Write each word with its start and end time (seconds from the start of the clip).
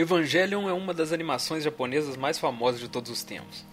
Evangelion 0.00 0.68
é 0.68 0.72
uma 0.72 0.94
das 0.94 1.10
animações 1.10 1.64
japonesas 1.64 2.16
mais 2.16 2.38
famosas 2.38 2.78
de 2.78 2.88
todos 2.88 3.10
os 3.10 3.24
tempos. 3.24 3.64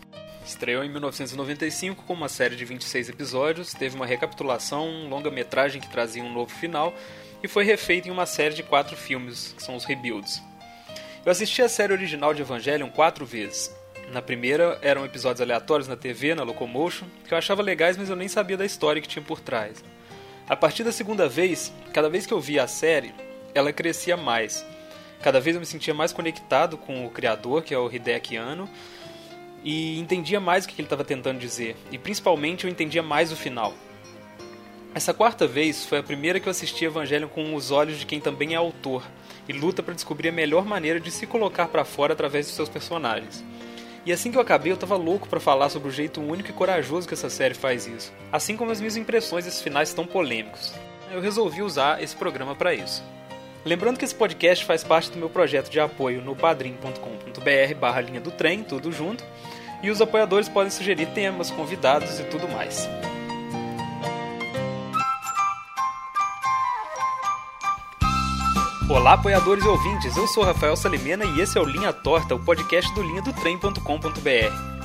Estreou 0.44 0.84
em 0.84 0.90
1995 0.90 2.02
com 2.02 2.14
uma 2.14 2.28
série 2.28 2.56
de 2.56 2.66
26 2.66 3.10
episódios, 3.10 3.76
teve 3.76 3.96
uma 3.96 4.08
recapitulação, 4.08 4.90
um 4.90 5.08
longa-metragem 5.08 5.80
que 5.80 5.88
trazia 5.88 6.24
um 6.24 6.34
novo 6.34 6.52
final 6.52 6.96
e 7.44 7.48
foi 7.48 7.64
refeito 7.64 8.08
em 8.08 8.12
uma 8.12 8.26
série 8.26 8.56
de 8.56 8.64
quatro 8.64 8.98
filmes, 8.98 9.54
que 9.56 9.62
são 9.62 9.76
os 9.76 9.86
Rebuilds. 9.86 10.42
Eu 11.24 11.32
assisti 11.32 11.62
a 11.62 11.70
série 11.70 11.94
original 11.94 12.34
de 12.34 12.42
Evangelion 12.42 12.90
quatro 12.90 13.24
vezes. 13.24 13.72
Na 14.12 14.20
primeira 14.20 14.80
eram 14.82 15.06
episódios 15.06 15.42
aleatórios 15.42 15.88
na 15.88 15.96
TV, 15.96 16.34
na 16.34 16.42
Locomotion, 16.42 17.06
que 17.28 17.36
eu 17.36 17.38
achava 17.38 17.62
legais, 17.62 17.98
mas 17.98 18.10
eu 18.10 18.16
nem 18.16 18.28
sabia 18.28 18.58
da 18.58 18.66
história 18.66 19.00
que 19.00 19.08
tinha 19.08 19.24
por 19.24 19.40
trás. 19.40 19.84
A 20.50 20.56
partir 20.56 20.84
da 20.84 20.92
segunda 20.92 21.30
vez, 21.30 21.72
cada 21.94 22.10
vez 22.10 22.26
que 22.26 22.34
eu 22.34 22.42
via 22.42 22.64
a 22.64 22.68
série, 22.68 23.14
ela 23.54 23.72
crescia 23.72 24.18
mais. 24.18 24.66
Cada 25.26 25.40
vez 25.40 25.56
eu 25.56 25.60
me 25.60 25.66
sentia 25.66 25.92
mais 25.92 26.14
conectado 26.14 26.78
com 26.78 27.04
o 27.04 27.10
criador, 27.10 27.64
que 27.64 27.74
é 27.74 27.80
o 27.80 27.92
Hideaki 27.92 28.38
Anno, 28.38 28.70
e 29.64 29.98
entendia 30.00 30.40
mais 30.40 30.66
o 30.66 30.68
que 30.68 30.76
ele 30.76 30.86
estava 30.86 31.04
tentando 31.04 31.40
dizer. 31.40 31.76
E 31.92 31.98
principalmente 31.98 32.66
eu 32.66 32.70
entendia 32.70 33.02
mais 33.02 33.32
o 33.32 33.36
final. 33.36 33.74
Essa 34.94 35.16
quarta 35.16 35.48
vez 35.48 35.84
foi 35.84 35.98
a 35.98 36.04
primeira 36.04 36.40
que 36.40 36.48
eu 36.48 36.52
assisti 36.52 36.86
Evangelho 36.86 37.28
com 37.28 37.56
os 37.56 37.72
olhos 37.72 37.98
de 37.98 38.06
quem 38.06 38.22
também 38.22 38.54
é 38.54 38.56
autor 38.56 39.02
e 39.50 39.54
luta 39.54 39.82
para 39.82 39.96
descobrir 39.96 40.30
a 40.30 40.32
melhor 40.32 40.64
maneira 40.64 41.00
de 41.00 41.10
se 41.10 41.26
colocar 41.26 41.70
para 41.70 41.84
fora 41.84 42.14
através 42.14 42.46
dos 42.46 42.56
seus 42.56 42.70
personagens. 42.70 43.44
E 44.06 44.14
assim 44.14 44.30
que 44.30 44.38
eu 44.38 44.42
acabei, 44.44 44.74
eu 44.74 44.78
tava 44.78 44.96
louco 44.96 45.28
para 45.28 45.40
falar 45.40 45.70
sobre 45.70 45.90
o 45.90 45.92
jeito 45.92 46.22
único 46.22 46.52
e 46.52 46.54
corajoso 46.54 47.08
que 47.08 47.16
essa 47.16 47.32
série 47.32 47.56
faz 47.56 47.88
isso, 47.88 48.14
assim 48.32 48.56
como 48.56 48.70
as 48.70 48.80
minhas 48.80 48.96
impressões 48.96 49.46
desses 49.46 49.64
finais 49.64 49.92
tão 49.92 50.06
polêmicos. 50.06 50.72
Eu 51.12 51.20
resolvi 51.20 51.64
usar 51.64 52.04
esse 52.04 52.16
programa 52.16 52.54
para 52.54 52.76
isso. 52.76 53.04
Lembrando 53.66 53.98
que 53.98 54.06
esse 54.06 54.14
podcast 54.14 54.64
faz 54.64 54.84
parte 54.84 55.10
do 55.10 55.18
meu 55.18 55.28
projeto 55.28 55.72
de 55.72 55.80
apoio 55.80 56.22
no 56.22 56.36
padrim.com.br 56.36 57.80
barra 57.80 58.00
linha 58.00 58.22
do 58.22 58.30
trem, 58.30 58.64
tudo 58.64 58.92
junto, 58.92 59.24
e 59.82 59.90
os 59.90 60.00
apoiadores 60.00 60.48
podem 60.48 60.70
sugerir 60.70 61.08
temas, 61.08 61.50
convidados 61.50 62.20
e 62.20 62.24
tudo 62.26 62.48
mais. 62.48 62.88
Olá, 68.88 69.14
apoiadores 69.14 69.66
e 69.66 69.68
ouvintes, 69.68 70.16
eu 70.16 70.28
sou 70.28 70.44
Rafael 70.44 70.76
Salimena 70.76 71.26
e 71.26 71.42
esse 71.42 71.58
é 71.58 71.62
o 71.62 71.66
Linha 71.66 71.92
Torta, 71.92 72.36
o 72.36 72.40
podcast 72.40 72.94
do 72.94 73.02
linha 73.02 73.24
do 73.24 73.34
trem.com.br. 73.34 74.76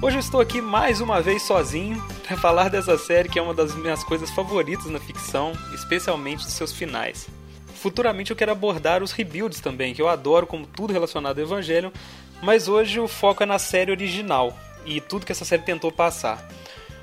Hoje 0.00 0.16
eu 0.16 0.20
estou 0.20 0.40
aqui 0.40 0.62
mais 0.62 1.02
uma 1.02 1.20
vez 1.20 1.42
sozinho 1.42 2.02
para 2.26 2.38
falar 2.38 2.70
dessa 2.70 2.96
série 2.96 3.28
que 3.28 3.38
é 3.38 3.42
uma 3.42 3.52
das 3.52 3.74
minhas 3.74 4.02
coisas 4.02 4.30
favoritas 4.30 4.86
na 4.86 4.98
ficção, 4.98 5.52
especialmente 5.74 6.44
dos 6.44 6.54
seus 6.54 6.72
finais. 6.72 7.28
Futuramente 7.80 8.30
eu 8.30 8.36
quero 8.36 8.52
abordar 8.52 9.02
os 9.02 9.10
rebuilds 9.10 9.58
também, 9.58 9.94
que 9.94 10.02
eu 10.02 10.08
adoro 10.08 10.46
como 10.46 10.66
tudo 10.66 10.92
relacionado 10.92 11.38
ao 11.38 11.44
Evangelion, 11.46 11.90
mas 12.42 12.68
hoje 12.68 13.00
o 13.00 13.08
foco 13.08 13.42
é 13.42 13.46
na 13.46 13.58
série 13.58 13.90
original 13.90 14.54
e 14.84 15.00
tudo 15.00 15.24
que 15.24 15.32
essa 15.32 15.46
série 15.46 15.62
tentou 15.62 15.90
passar. 15.90 16.46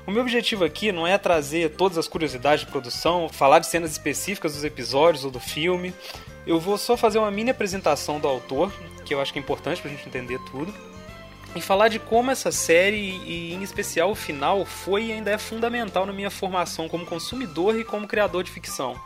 O 0.06 0.12
meu 0.12 0.22
objetivo 0.22 0.64
aqui 0.64 0.92
não 0.92 1.04
é 1.04 1.18
trazer 1.18 1.70
todas 1.70 1.98
as 1.98 2.06
curiosidades 2.06 2.64
de 2.64 2.70
produção, 2.70 3.28
falar 3.28 3.58
de 3.58 3.66
cenas 3.66 3.90
específicas 3.90 4.54
dos 4.54 4.62
episódios 4.62 5.24
ou 5.24 5.32
do 5.32 5.40
filme. 5.40 5.92
Eu 6.46 6.60
vou 6.60 6.78
só 6.78 6.96
fazer 6.96 7.18
uma 7.18 7.30
mini 7.32 7.50
apresentação 7.50 8.20
do 8.20 8.28
autor, 8.28 8.72
que 9.04 9.12
eu 9.12 9.20
acho 9.20 9.32
que 9.32 9.40
é 9.40 9.42
importante 9.42 9.82
pra 9.82 9.90
gente 9.90 10.08
entender 10.08 10.38
tudo, 10.48 10.72
e 11.56 11.60
falar 11.60 11.88
de 11.88 11.98
como 11.98 12.30
essa 12.30 12.52
série, 12.52 13.20
e 13.26 13.52
em 13.52 13.64
especial 13.64 14.12
o 14.12 14.14
final, 14.14 14.64
foi 14.64 15.06
e 15.06 15.12
ainda 15.12 15.32
é 15.32 15.38
fundamental 15.38 16.06
na 16.06 16.12
minha 16.12 16.30
formação 16.30 16.88
como 16.88 17.04
consumidor 17.04 17.76
e 17.76 17.82
como 17.82 18.06
criador 18.06 18.44
de 18.44 18.52
ficção. 18.52 18.96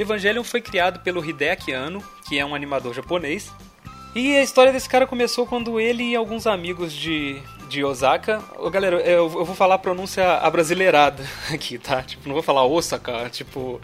Evangelion 0.00 0.42
foi 0.42 0.62
criado 0.62 1.00
pelo 1.00 1.22
Hideaki 1.22 1.72
Anno, 1.74 2.02
que 2.26 2.38
é 2.38 2.44
um 2.44 2.54
animador 2.54 2.94
japonês. 2.94 3.52
E 4.14 4.34
a 4.34 4.42
história 4.42 4.72
desse 4.72 4.88
cara 4.88 5.06
começou 5.06 5.46
quando 5.46 5.78
ele 5.78 6.02
e 6.02 6.16
alguns 6.16 6.46
amigos 6.46 6.92
de, 6.92 7.40
de 7.68 7.84
Osaka. 7.84 8.42
Oh, 8.58 8.70
galera, 8.70 8.96
eu, 8.96 9.30
eu 9.30 9.44
vou 9.44 9.54
falar 9.54 9.74
a 9.74 9.78
pronúncia 9.78 10.38
abrasileirada 10.38 11.22
aqui, 11.52 11.78
tá? 11.78 12.02
Tipo, 12.02 12.26
não 12.26 12.32
vou 12.32 12.42
falar 12.42 12.64
Osaka, 12.64 13.28
tipo. 13.28 13.80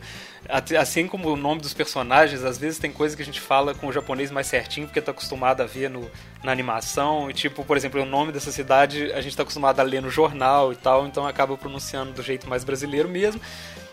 Assim 0.78 1.08
como 1.08 1.28
o 1.28 1.36
nome 1.36 1.60
dos 1.60 1.74
personagens, 1.74 2.44
às 2.44 2.56
vezes 2.56 2.78
tem 2.78 2.92
coisa 2.92 3.16
que 3.16 3.22
a 3.22 3.24
gente 3.24 3.40
fala 3.40 3.74
com 3.74 3.88
o 3.88 3.92
japonês 3.92 4.30
mais 4.30 4.46
certinho, 4.46 4.86
porque 4.86 5.00
tá 5.00 5.10
acostumado 5.10 5.60
a 5.60 5.66
ver 5.66 5.90
no, 5.90 6.08
na 6.42 6.52
animação. 6.52 7.28
E, 7.28 7.34
tipo, 7.34 7.64
por 7.64 7.76
exemplo, 7.76 8.00
o 8.00 8.06
nome 8.06 8.30
dessa 8.30 8.52
cidade 8.52 9.12
a 9.12 9.20
gente 9.20 9.36
tá 9.36 9.42
acostumado 9.42 9.80
a 9.80 9.82
ler 9.82 10.00
no 10.00 10.08
jornal 10.08 10.72
e 10.72 10.76
tal, 10.76 11.04
então 11.04 11.26
acaba 11.26 11.58
pronunciando 11.58 12.12
do 12.12 12.22
jeito 12.22 12.48
mais 12.48 12.62
brasileiro 12.62 13.08
mesmo. 13.08 13.40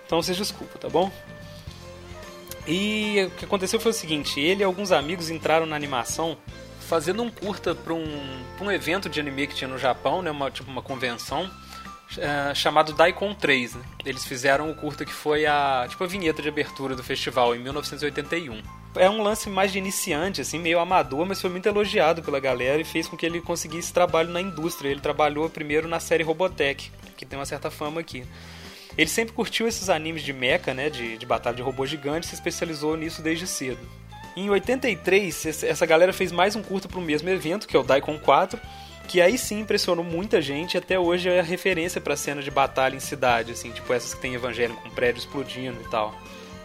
Então 0.05 0.22
vocês 0.22 0.38
desculpa, 0.38 0.78
tá 0.78 0.88
bom? 0.88 1.11
E 2.68 3.25
o 3.28 3.31
que 3.31 3.46
aconteceu 3.46 3.79
foi 3.79 3.91
o 3.91 3.96
seguinte: 3.96 4.40
ele 4.40 4.62
e 4.62 4.63
alguns 4.63 4.91
amigos 4.91 5.29
entraram 5.29 5.66
na 5.66 5.75
animação 5.75 6.38
fazendo 6.88 7.24
um 7.24 7.29
curta 7.29 7.74
para 7.74 7.94
um, 7.94 8.44
um 8.62 8.72
evento 8.72 9.09
de 9.09 9.19
anime 9.19 9.47
que 9.47 9.56
tinha 9.56 9.68
no 9.68 9.78
Japão, 9.78 10.22
né, 10.22 10.29
uma, 10.29 10.51
tipo 10.51 10.69
uma 10.69 10.81
convenção, 10.81 11.50
uh, 12.18 12.56
chamado 12.56 12.94
Daikon 12.94 13.34
3. 13.34 13.75
Né? 13.75 13.81
Eles 14.06 14.25
fizeram 14.25 14.69
o 14.69 14.75
curta 14.75 15.06
que 15.06 15.13
foi 15.13 15.46
a, 15.46 15.85
tipo, 15.90 16.03
a 16.03 16.07
vinheta 16.07 16.41
de 16.41 16.50
abertura 16.50 16.96
do 16.96 17.03
festival 17.03 17.56
em 17.56 17.59
1981. 17.59 18.62
É 18.96 19.09
um 19.09 19.23
lance 19.23 19.50
mais 19.50 19.72
de 19.72 19.79
iniciante, 19.79 20.41
assim, 20.41 20.59
meio 20.59 20.79
amador, 20.79 21.25
mas 21.25 21.41
foi 21.41 21.50
muito 21.50 21.68
elogiado 21.68 22.22
pela 22.22 22.40
galera 22.40 22.79
e 22.79 22.85
fez 22.85 23.07
com 23.07 23.18
que 23.18 23.25
ele 23.25 23.41
conseguisse 23.41 23.91
trabalho 23.91 24.29
na 24.29 24.40
indústria. 24.40 24.90
Ele 24.90 25.02
trabalhou 25.02 25.50
primeiro 25.50 25.88
na 25.88 26.00
série 26.00 26.23
Robotech, 26.23 26.91
que 27.18 27.25
tem 27.25 27.40
uma 27.40 27.46
certa 27.46 27.72
fama 27.72 28.02
aqui. 28.02 28.23
Ele 28.97 29.09
sempre 29.09 29.33
curtiu 29.33 29.67
esses 29.67 29.89
animes 29.89 30.23
de 30.23 30.31
mecha, 30.33 30.73
né, 30.73 30.89
de, 30.89 31.17
de 31.17 31.25
batalha 31.25 31.55
de 31.55 31.61
robô 31.61 31.85
gigante, 31.85 32.25
e 32.25 32.29
se 32.29 32.35
especializou 32.35 32.95
nisso 32.95 33.21
desde 33.21 33.47
cedo. 33.47 33.79
Em 34.35 34.49
83, 34.49 35.63
essa 35.63 35.85
galera 35.85 36.11
fez 36.11 36.31
mais 36.31 36.55
um 36.55 36.63
curta 36.63 36.87
para 36.87 36.99
o 36.99 37.01
mesmo 37.01 37.29
evento, 37.29 37.67
que 37.67 37.75
é 37.75 37.79
o 37.79 37.83
Daikon 37.83 38.17
4, 38.19 38.59
que 39.07 39.21
aí 39.21 39.37
sim 39.37 39.59
impressionou 39.59 40.03
muita 40.03 40.41
gente, 40.41 40.77
até 40.77 40.97
hoje 40.97 41.29
é 41.29 41.41
referência 41.41 42.01
para 42.01 42.15
cena 42.15 42.41
de 42.41 42.49
batalha 42.49 42.95
em 42.95 42.99
cidade, 42.99 43.51
assim, 43.51 43.71
tipo 43.71 43.91
essas 43.93 44.13
que 44.13 44.21
tem 44.21 44.33
evangelho 44.33 44.75
com 44.75 44.89
prédio 44.89 45.19
explodindo 45.19 45.79
e 45.81 45.87
tal. 45.89 46.15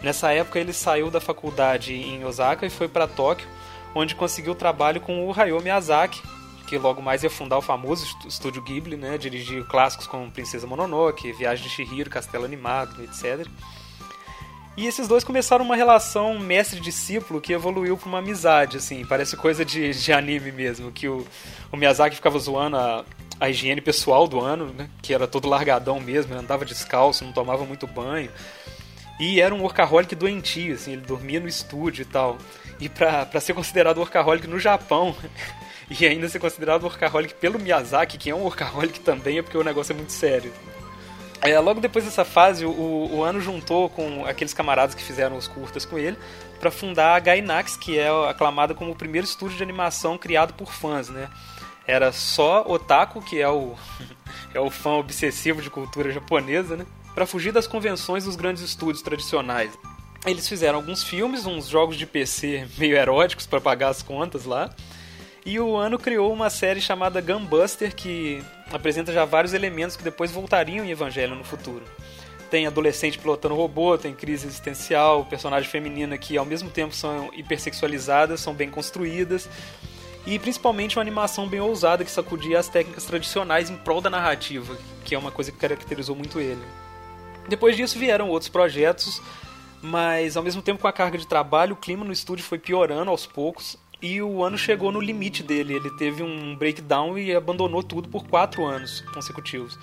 Nessa 0.01 0.31
época 0.31 0.59
ele 0.59 0.71
saiu 0.71 1.11
da 1.11 1.19
faculdade 1.19 1.93
em 1.93 2.23
Osaka 2.23 2.65
e 2.65 2.69
foi 2.69 2.87
para 2.87 3.07
Tóquio, 3.07 3.47
onde 3.93 4.15
conseguiu 4.15 4.55
trabalho 4.55 5.01
com 5.01 5.27
o 5.27 5.33
Hayao 5.33 5.61
Miyazaki, 5.61 6.21
que 6.69 6.77
logo 6.77 7.01
mais 7.01 7.23
ia 7.23 7.31
fundar 7.31 7.57
o 7.57 7.61
famoso 7.61 8.05
estúdio 8.27 8.61
Ghibli, 8.61 8.95
né? 8.95 9.17
Dirigir 9.17 9.65
clássicos 9.65 10.05
como 10.05 10.29
Princesa 10.29 10.67
Mononoke, 10.67 11.31
Viagem 11.31 11.63
de 11.63 11.69
Chihiro, 11.69 12.11
Castelo 12.11 12.45
Animado, 12.45 13.03
etc. 13.03 13.47
E 14.77 14.85
esses 14.85 15.07
dois 15.07 15.23
começaram 15.23 15.65
uma 15.65 15.75
relação 15.75 16.37
mestre-discípulo 16.37 17.41
que 17.41 17.51
evoluiu 17.51 17.97
para 17.97 18.07
uma 18.07 18.19
amizade, 18.19 18.77
assim, 18.77 19.03
parece 19.03 19.35
coisa 19.35 19.65
de, 19.65 19.91
de 19.91 20.13
anime 20.13 20.51
mesmo, 20.51 20.91
que 20.91 21.07
o, 21.07 21.25
o 21.71 21.75
Miyazaki 21.75 22.15
ficava 22.15 22.37
zoando 22.37 22.77
a, 22.77 23.03
a 23.39 23.49
higiene 23.49 23.81
pessoal 23.81 24.27
do 24.27 24.39
ano, 24.39 24.67
né? 24.67 24.87
Que 25.01 25.11
era 25.11 25.27
todo 25.27 25.49
largadão 25.49 25.99
mesmo, 25.99 26.35
andava 26.35 26.63
descalço, 26.63 27.25
não 27.25 27.33
tomava 27.33 27.65
muito 27.65 27.87
banho. 27.87 28.29
E 29.19 29.41
era 29.41 29.53
um 29.55 29.63
workaholic 29.63 30.13
doentio, 30.13 30.75
assim, 30.75 30.93
ele 30.93 31.01
dormia 31.01 31.39
no 31.39 31.47
estúdio 31.47 32.03
e 32.03 32.05
tal. 32.05 32.37
E 32.79 32.87
pra 32.87 33.27
ser 33.41 33.55
considerado 33.55 33.97
workaholic 33.97 34.45
no 34.47 34.59
Japão, 34.59 35.15
e 35.89 36.05
ainda 36.05 36.29
ser 36.29 36.39
considerado 36.39 36.83
workaholic 36.83 37.33
pelo 37.35 37.59
Miyazaki, 37.59 38.17
que 38.17 38.29
é 38.29 38.35
um 38.35 38.43
workaholic 38.43 38.99
também, 38.99 39.39
é 39.39 39.41
porque 39.41 39.57
o 39.57 39.63
negócio 39.63 39.93
é 39.93 39.95
muito 39.95 40.11
sério. 40.11 40.51
É, 41.41 41.57
logo 41.59 41.79
depois 41.79 42.03
dessa 42.03 42.25
fase, 42.25 42.65
o, 42.65 43.09
o 43.11 43.23
Ano 43.23 43.39
juntou 43.39 43.89
com 43.89 44.25
aqueles 44.25 44.53
camaradas 44.53 44.93
que 44.93 45.03
fizeram 45.03 45.37
os 45.37 45.47
curtas 45.47 45.85
com 45.85 45.97
ele 45.97 46.17
para 46.59 46.69
fundar 46.69 47.15
a 47.15 47.19
Gainax, 47.19 47.77
que 47.77 47.97
é 47.97 48.09
aclamada 48.29 48.73
como 48.73 48.91
o 48.91 48.95
primeiro 48.95 49.25
estúdio 49.25 49.55
de 49.55 49.63
animação 49.63 50.17
criado 50.17 50.53
por 50.53 50.71
fãs, 50.71 51.07
né? 51.07 51.29
Era 51.87 52.11
só 52.11 52.63
Otaku, 52.67 53.21
que 53.21 53.39
é 53.39 53.47
o, 53.47 53.75
é 54.53 54.59
o 54.59 54.69
fã 54.69 54.91
obsessivo 54.91 55.61
de 55.61 55.69
cultura 55.69 56.11
japonesa, 56.11 56.75
né? 56.75 56.85
Para 57.15 57.25
fugir 57.25 57.51
das 57.53 57.65
convenções 57.65 58.25
dos 58.25 58.35
grandes 58.35 58.61
estúdios 58.61 59.01
tradicionais. 59.01 59.71
Eles 60.25 60.47
fizeram 60.47 60.77
alguns 60.79 61.01
filmes, 61.01 61.45
uns 61.45 61.67
jogos 61.67 61.95
de 61.95 62.05
PC 62.05 62.67
meio 62.77 62.97
eróticos 62.97 63.47
para 63.47 63.61
pagar 63.61 63.89
as 63.89 64.03
contas 64.03 64.43
lá. 64.43 64.69
E 65.45 65.59
o 65.59 65.75
Ano 65.77 65.97
criou 65.97 66.31
uma 66.31 66.49
série 66.49 66.81
chamada 66.81 67.21
Gunbuster 67.21 67.95
que 67.95 68.43
apresenta 68.71 69.11
já 69.11 69.25
vários 69.25 69.53
elementos 69.53 69.95
que 69.95 70.03
depois 70.03 70.31
voltariam 70.31 70.85
em 70.85 70.91
Evangelho 70.91 71.35
no 71.35 71.43
futuro. 71.43 71.83
Tem 72.49 72.67
adolescente 72.67 73.17
pilotando 73.17 73.55
robô, 73.55 73.97
tem 73.97 74.13
crise 74.13 74.47
existencial, 74.47 75.25
personagem 75.25 75.69
feminina 75.69 76.17
que 76.17 76.37
ao 76.37 76.45
mesmo 76.45 76.69
tempo 76.69 76.93
são 76.93 77.29
hipersexualizadas, 77.33 78.39
são 78.41 78.53
bem 78.53 78.69
construídas, 78.69 79.47
e 80.25 80.37
principalmente 80.39 80.97
uma 80.97 81.01
animação 81.01 81.47
bem 81.47 81.59
ousada 81.59 82.03
que 82.03 82.11
sacudia 82.11 82.59
as 82.59 82.67
técnicas 82.67 83.05
tradicionais 83.05 83.69
em 83.69 83.77
prol 83.77 84.01
da 84.01 84.09
narrativa, 84.09 84.75
que 85.05 85.13
é 85.13 85.17
uma 85.17 85.31
coisa 85.31 85.51
que 85.51 85.57
caracterizou 85.57 86.15
muito 86.15 86.39
ele. 86.39 86.61
Depois 87.47 87.77
disso 87.77 87.97
vieram 87.97 88.29
outros 88.29 88.49
projetos, 88.49 89.21
mas 89.81 90.35
ao 90.35 90.43
mesmo 90.43 90.61
tempo 90.61 90.81
com 90.81 90.87
a 90.87 90.93
carga 90.93 91.17
de 91.17 91.25
trabalho, 91.25 91.73
o 91.73 91.77
clima 91.77 92.03
no 92.03 92.11
estúdio 92.11 92.43
foi 92.43 92.59
piorando 92.59 93.11
aos 93.11 93.25
poucos, 93.25 93.77
e 94.01 94.21
o 94.21 94.43
ano 94.43 94.57
chegou 94.57 94.91
no 94.91 95.01
limite 95.01 95.43
dele. 95.43 95.75
Ele 95.75 95.89
teve 95.97 96.23
um 96.23 96.55
breakdown 96.55 97.17
e 97.17 97.35
abandonou 97.35 97.83
tudo 97.83 98.07
por 98.09 98.25
quatro 98.25 98.65
anos 98.65 99.01
consecutivos. 99.13 99.77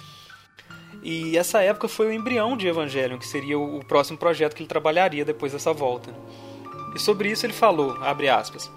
E 1.02 1.36
essa 1.36 1.62
época 1.62 1.86
foi 1.88 2.08
o 2.08 2.12
embrião 2.12 2.56
de 2.56 2.66
Evangelion, 2.66 3.18
que 3.18 3.26
seria 3.26 3.58
o 3.58 3.84
próximo 3.84 4.18
projeto 4.18 4.54
que 4.54 4.62
ele 4.62 4.68
trabalharia 4.68 5.24
depois 5.24 5.52
dessa 5.52 5.72
volta. 5.72 6.12
E 6.94 6.98
sobre 6.98 7.30
isso 7.30 7.46
ele 7.46 7.52
falou, 7.52 7.96
aspas, 8.02 8.70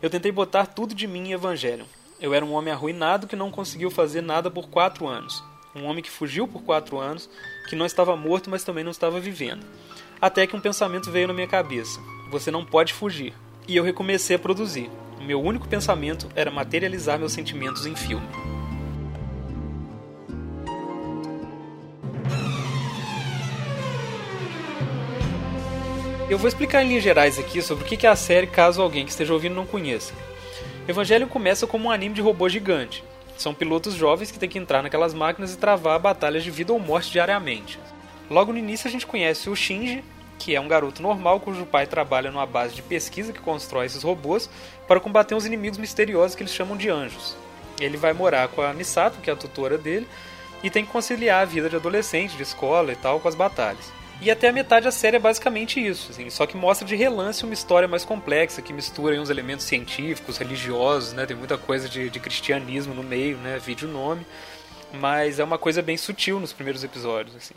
Eu 0.00 0.10
tentei 0.10 0.30
botar 0.30 0.66
tudo 0.66 0.94
de 0.94 1.06
mim 1.06 1.30
em 1.30 1.32
Evangelho. 1.32 1.86
Eu 2.20 2.34
era 2.34 2.44
um 2.44 2.52
homem 2.52 2.72
arruinado 2.72 3.26
que 3.26 3.34
não 3.34 3.50
conseguiu 3.50 3.90
fazer 3.90 4.20
nada 4.20 4.50
por 4.50 4.68
quatro 4.68 5.08
anos. 5.08 5.42
Um 5.74 5.84
homem 5.84 6.04
que 6.04 6.10
fugiu 6.10 6.46
por 6.46 6.62
quatro 6.62 6.98
anos, 6.98 7.28
que 7.68 7.74
não 7.74 7.86
estava 7.86 8.14
morto, 8.14 8.50
mas 8.50 8.62
também 8.62 8.84
não 8.84 8.90
estava 8.90 9.18
vivendo. 9.18 9.66
Até 10.20 10.46
que 10.46 10.54
um 10.54 10.60
pensamento 10.60 11.10
veio 11.10 11.26
na 11.26 11.34
minha 11.34 11.48
cabeça: 11.48 11.98
você 12.30 12.50
não 12.50 12.64
pode 12.64 12.92
fugir. 12.92 13.34
E 13.66 13.76
eu 13.76 13.84
recomecei 13.84 14.36
a 14.36 14.38
produzir. 14.38 14.90
Meu 15.20 15.40
único 15.40 15.68
pensamento 15.68 16.28
era 16.34 16.50
materializar 16.50 17.18
meus 17.18 17.32
sentimentos 17.32 17.86
em 17.86 17.94
filme. 17.94 18.26
Eu 26.28 26.38
vou 26.38 26.48
explicar 26.48 26.82
em 26.82 26.88
linhas 26.88 27.04
gerais 27.04 27.38
aqui 27.38 27.60
sobre 27.60 27.84
o 27.84 27.86
que 27.86 28.06
é 28.06 28.10
a 28.10 28.16
série, 28.16 28.46
caso 28.46 28.80
alguém 28.80 29.04
que 29.04 29.10
esteja 29.10 29.34
ouvindo 29.34 29.54
não 29.54 29.66
conheça. 29.66 30.14
Evangelho 30.88 31.28
começa 31.28 31.66
como 31.66 31.88
um 31.88 31.90
anime 31.90 32.14
de 32.14 32.22
robô 32.22 32.48
gigante. 32.48 33.04
São 33.36 33.54
pilotos 33.54 33.94
jovens 33.94 34.30
que 34.30 34.38
têm 34.38 34.48
que 34.48 34.58
entrar 34.58 34.82
naquelas 34.82 35.12
máquinas 35.14 35.52
e 35.52 35.58
travar 35.58 35.98
batalhas 35.98 36.42
de 36.42 36.50
vida 36.50 36.72
ou 36.72 36.80
morte 36.80 37.12
diariamente. 37.12 37.78
Logo 38.30 38.50
no 38.50 38.58
início 38.58 38.88
a 38.88 38.90
gente 38.90 39.06
conhece 39.06 39.50
o 39.50 39.54
Shinji, 39.54 40.02
que 40.42 40.56
é 40.56 40.60
um 40.60 40.66
garoto 40.66 41.00
normal 41.00 41.38
cujo 41.38 41.64
pai 41.64 41.86
trabalha 41.86 42.28
numa 42.28 42.44
base 42.44 42.74
de 42.74 42.82
pesquisa 42.82 43.32
que 43.32 43.38
constrói 43.38 43.86
esses 43.86 44.02
robôs 44.02 44.50
para 44.88 44.98
combater 44.98 45.36
uns 45.36 45.46
inimigos 45.46 45.78
misteriosos 45.78 46.34
que 46.34 46.42
eles 46.42 46.52
chamam 46.52 46.76
de 46.76 46.90
anjos. 46.90 47.36
Ele 47.80 47.96
vai 47.96 48.12
morar 48.12 48.48
com 48.48 48.60
a 48.60 48.72
Misato, 48.72 49.20
que 49.20 49.30
é 49.30 49.32
a 49.32 49.36
tutora 49.36 49.78
dele, 49.78 50.06
e 50.60 50.68
tem 50.68 50.84
que 50.84 50.90
conciliar 50.90 51.42
a 51.42 51.44
vida 51.44 51.70
de 51.70 51.76
adolescente, 51.76 52.36
de 52.36 52.42
escola 52.42 52.92
e 52.92 52.96
tal, 52.96 53.20
com 53.20 53.28
as 53.28 53.36
batalhas. 53.36 53.92
E 54.20 54.32
até 54.32 54.48
a 54.48 54.52
metade 54.52 54.84
da 54.84 54.90
série 54.90 55.16
é 55.16 55.20
basicamente 55.20 55.84
isso, 55.84 56.10
assim, 56.10 56.28
só 56.28 56.44
que 56.44 56.56
mostra 56.56 56.86
de 56.86 56.96
relance 56.96 57.44
uma 57.44 57.54
história 57.54 57.86
mais 57.86 58.04
complexa, 58.04 58.60
que 58.60 58.72
mistura 58.72 59.20
uns 59.20 59.30
elementos 59.30 59.64
científicos, 59.64 60.38
religiosos, 60.38 61.12
né, 61.12 61.24
tem 61.24 61.36
muita 61.36 61.56
coisa 61.56 61.88
de, 61.88 62.10
de 62.10 62.18
cristianismo 62.18 62.94
no 62.94 63.02
meio, 63.04 63.36
né, 63.38 63.60
vídeo 63.64 63.88
nome, 63.88 64.26
mas 64.92 65.38
é 65.38 65.44
uma 65.44 65.58
coisa 65.58 65.80
bem 65.82 65.96
sutil 65.96 66.40
nos 66.40 66.52
primeiros 66.52 66.82
episódios, 66.82 67.36
assim. 67.36 67.54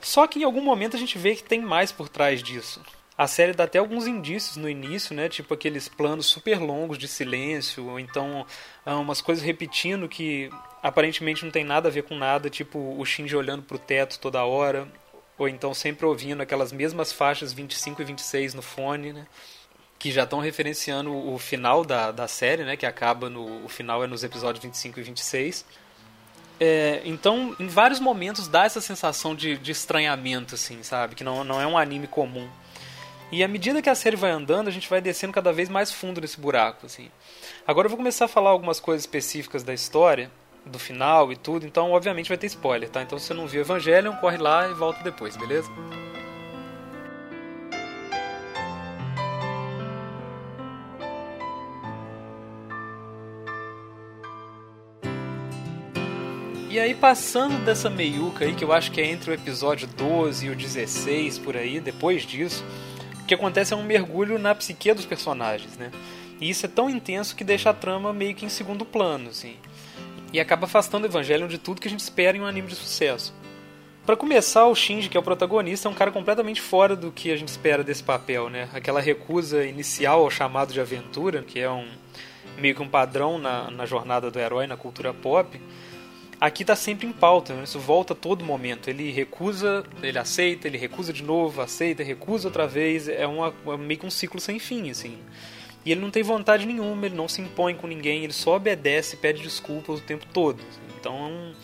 Só 0.00 0.26
que 0.26 0.38
em 0.38 0.44
algum 0.44 0.62
momento 0.62 0.96
a 0.96 0.98
gente 0.98 1.18
vê 1.18 1.34
que 1.34 1.42
tem 1.42 1.60
mais 1.60 1.92
por 1.92 2.08
trás 2.08 2.42
disso. 2.42 2.80
A 3.16 3.26
série 3.26 3.52
dá 3.52 3.64
até 3.64 3.78
alguns 3.78 4.06
indícios 4.06 4.56
no 4.56 4.68
início, 4.68 5.14
né? 5.14 5.28
Tipo 5.28 5.52
aqueles 5.54 5.88
planos 5.88 6.26
super 6.26 6.60
longos 6.60 6.96
de 6.96 7.08
silêncio, 7.08 7.88
ou 7.88 7.98
então 7.98 8.46
ah, 8.86 8.96
umas 8.96 9.20
coisas 9.20 9.44
repetindo 9.44 10.08
que 10.08 10.48
aparentemente 10.80 11.44
não 11.44 11.50
tem 11.50 11.64
nada 11.64 11.88
a 11.88 11.90
ver 11.92 12.04
com 12.04 12.14
nada, 12.14 12.48
tipo 12.48 12.78
o 12.78 13.04
Shinji 13.04 13.34
olhando 13.34 13.64
pro 13.64 13.76
teto 13.76 14.20
toda 14.20 14.44
hora, 14.44 14.86
ou 15.36 15.48
então 15.48 15.74
sempre 15.74 16.06
ouvindo 16.06 16.40
aquelas 16.42 16.70
mesmas 16.72 17.12
faixas 17.12 17.52
25 17.52 18.02
e 18.02 18.04
26 18.04 18.54
no 18.54 18.62
fone, 18.62 19.12
né? 19.12 19.26
Que 19.98 20.12
já 20.12 20.22
estão 20.22 20.38
referenciando 20.38 21.12
o 21.12 21.36
final 21.38 21.84
da, 21.84 22.12
da 22.12 22.28
série, 22.28 22.62
né? 22.62 22.76
Que 22.76 22.86
acaba 22.86 23.28
no. 23.28 23.64
O 23.64 23.68
final 23.68 24.04
é 24.04 24.06
nos 24.06 24.22
episódios 24.22 24.62
25 24.62 25.00
e 25.00 25.02
26. 25.02 25.64
É, 26.60 27.02
então, 27.04 27.54
em 27.58 27.68
vários 27.68 28.00
momentos 28.00 28.48
dá 28.48 28.64
essa 28.64 28.80
sensação 28.80 29.34
de, 29.34 29.56
de 29.58 29.70
estranhamento, 29.70 30.54
assim, 30.54 30.82
sabe? 30.82 31.14
Que 31.14 31.22
não, 31.22 31.44
não 31.44 31.60
é 31.60 31.66
um 31.66 31.78
anime 31.78 32.06
comum. 32.06 32.48
E 33.30 33.44
à 33.44 33.48
medida 33.48 33.82
que 33.82 33.90
a 33.90 33.94
série 33.94 34.16
vai 34.16 34.30
andando, 34.30 34.68
a 34.68 34.70
gente 34.70 34.88
vai 34.88 35.00
descendo 35.00 35.32
cada 35.32 35.52
vez 35.52 35.68
mais 35.68 35.92
fundo 35.92 36.20
nesse 36.20 36.40
buraco, 36.40 36.86
assim. 36.86 37.10
Agora 37.66 37.86
eu 37.86 37.90
vou 37.90 37.98
começar 37.98 38.24
a 38.24 38.28
falar 38.28 38.50
algumas 38.50 38.80
coisas 38.80 39.02
específicas 39.02 39.62
da 39.62 39.74
história 39.74 40.30
do 40.64 40.78
final 40.78 41.30
e 41.32 41.36
tudo, 41.36 41.66
então 41.66 41.92
obviamente 41.92 42.28
vai 42.28 42.36
ter 42.36 42.46
spoiler, 42.46 42.88
tá? 42.88 43.02
Então 43.02 43.18
se 43.18 43.26
você 43.26 43.34
não 43.34 43.46
viu 43.46 43.60
Evangelion, 43.60 44.16
corre 44.16 44.36
lá 44.36 44.68
e 44.68 44.74
volta 44.74 45.02
depois, 45.02 45.36
beleza? 45.36 45.70
E 56.70 56.78
aí, 56.78 56.94
passando 56.94 57.64
dessa 57.64 57.88
meiuca 57.88 58.44
aí, 58.44 58.54
que 58.54 58.62
eu 58.62 58.72
acho 58.72 58.92
que 58.92 59.00
é 59.00 59.06
entre 59.06 59.30
o 59.30 59.34
episódio 59.34 59.88
12 59.88 60.46
e 60.46 60.50
o 60.50 60.56
16, 60.56 61.38
por 61.38 61.56
aí, 61.56 61.80
depois 61.80 62.22
disso, 62.22 62.64
o 63.22 63.24
que 63.24 63.34
acontece 63.34 63.72
é 63.72 63.76
um 63.76 63.82
mergulho 63.82 64.38
na 64.38 64.54
psique 64.54 64.92
dos 64.92 65.06
personagens, 65.06 65.76
né? 65.76 65.90
E 66.40 66.50
isso 66.50 66.66
é 66.66 66.68
tão 66.68 66.90
intenso 66.90 67.34
que 67.34 67.42
deixa 67.42 67.70
a 67.70 67.74
trama 67.74 68.12
meio 68.12 68.34
que 68.34 68.44
em 68.44 68.50
segundo 68.50 68.84
plano, 68.84 69.30
assim 69.30 69.56
e 70.32 70.40
acaba 70.40 70.66
afastando 70.66 71.06
o 71.06 71.10
Evangelion 71.10 71.48
de 71.48 71.58
tudo 71.58 71.80
que 71.80 71.88
a 71.88 71.90
gente 71.90 72.00
espera 72.00 72.36
em 72.36 72.40
um 72.40 72.46
anime 72.46 72.68
de 72.68 72.74
sucesso. 72.74 73.34
Para 74.04 74.16
começar, 74.16 74.66
o 74.66 74.74
Shinji, 74.74 75.08
que 75.08 75.16
é 75.16 75.20
o 75.20 75.22
protagonista, 75.22 75.86
é 75.86 75.90
um 75.90 75.94
cara 75.94 76.10
completamente 76.10 76.60
fora 76.60 76.96
do 76.96 77.12
que 77.12 77.30
a 77.30 77.36
gente 77.36 77.48
espera 77.48 77.84
desse 77.84 78.02
papel, 78.02 78.48
né? 78.48 78.68
Aquela 78.72 79.00
recusa 79.00 79.64
inicial 79.64 80.22
ao 80.22 80.30
chamado 80.30 80.72
de 80.72 80.80
aventura, 80.80 81.42
que 81.42 81.60
é 81.60 81.70
um 81.70 81.86
meio 82.56 82.74
que 82.74 82.82
um 82.82 82.88
padrão 82.88 83.38
na, 83.38 83.70
na 83.70 83.84
jornada 83.84 84.30
do 84.30 84.38
herói 84.38 84.66
na 84.66 84.76
cultura 84.76 85.12
pop, 85.12 85.60
aqui 86.40 86.62
está 86.62 86.76
sempre 86.76 87.06
em 87.06 87.12
pauta, 87.12 87.54
né? 87.54 87.64
isso 87.64 87.78
volta 87.78 88.12
a 88.12 88.16
todo 88.16 88.44
momento. 88.44 88.88
Ele 88.88 89.10
recusa, 89.10 89.84
ele 90.02 90.18
aceita, 90.18 90.66
ele 90.66 90.78
recusa 90.78 91.12
de 91.12 91.22
novo, 91.22 91.60
aceita, 91.60 92.02
recusa 92.02 92.48
outra 92.48 92.66
vez. 92.66 93.08
É, 93.08 93.26
uma, 93.26 93.52
é 93.66 93.76
meio 93.76 94.00
que 94.00 94.06
um 94.06 94.10
ciclo 94.10 94.40
sem 94.40 94.58
fim, 94.58 94.90
assim. 94.90 95.18
E 95.84 95.92
ele 95.92 96.00
não 96.00 96.10
tem 96.10 96.22
vontade 96.22 96.66
nenhuma, 96.66 97.06
ele 97.06 97.14
não 97.14 97.28
se 97.28 97.40
impõe 97.40 97.74
com 97.74 97.86
ninguém, 97.86 98.24
ele 98.24 98.32
só 98.32 98.56
obedece 98.56 99.16
e 99.16 99.18
pede 99.18 99.42
desculpas 99.42 100.00
o 100.00 100.02
tempo 100.02 100.26
todo. 100.32 100.62
Então 100.98 101.14
é 101.14 101.26
um, 101.26 101.54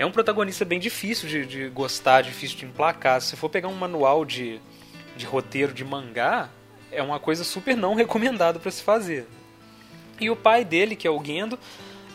é 0.00 0.06
um 0.06 0.10
protagonista 0.10 0.64
bem 0.64 0.78
difícil 0.78 1.28
de, 1.28 1.46
de 1.46 1.68
gostar, 1.68 2.22
difícil 2.22 2.58
de 2.58 2.66
emplacar. 2.66 3.20
Se 3.20 3.34
for 3.36 3.48
pegar 3.48 3.68
um 3.68 3.74
manual 3.74 4.24
de, 4.24 4.60
de 5.16 5.26
roteiro 5.26 5.72
de 5.72 5.84
mangá, 5.84 6.50
é 6.92 7.02
uma 7.02 7.18
coisa 7.18 7.44
super 7.44 7.76
não 7.76 7.94
recomendada 7.96 8.58
para 8.58 8.70
se 8.70 8.82
fazer. 8.82 9.26
E 10.20 10.30
o 10.30 10.36
pai 10.36 10.64
dele, 10.64 10.96
que 10.96 11.06
é 11.06 11.10
o 11.10 11.22
Gendo, 11.22 11.58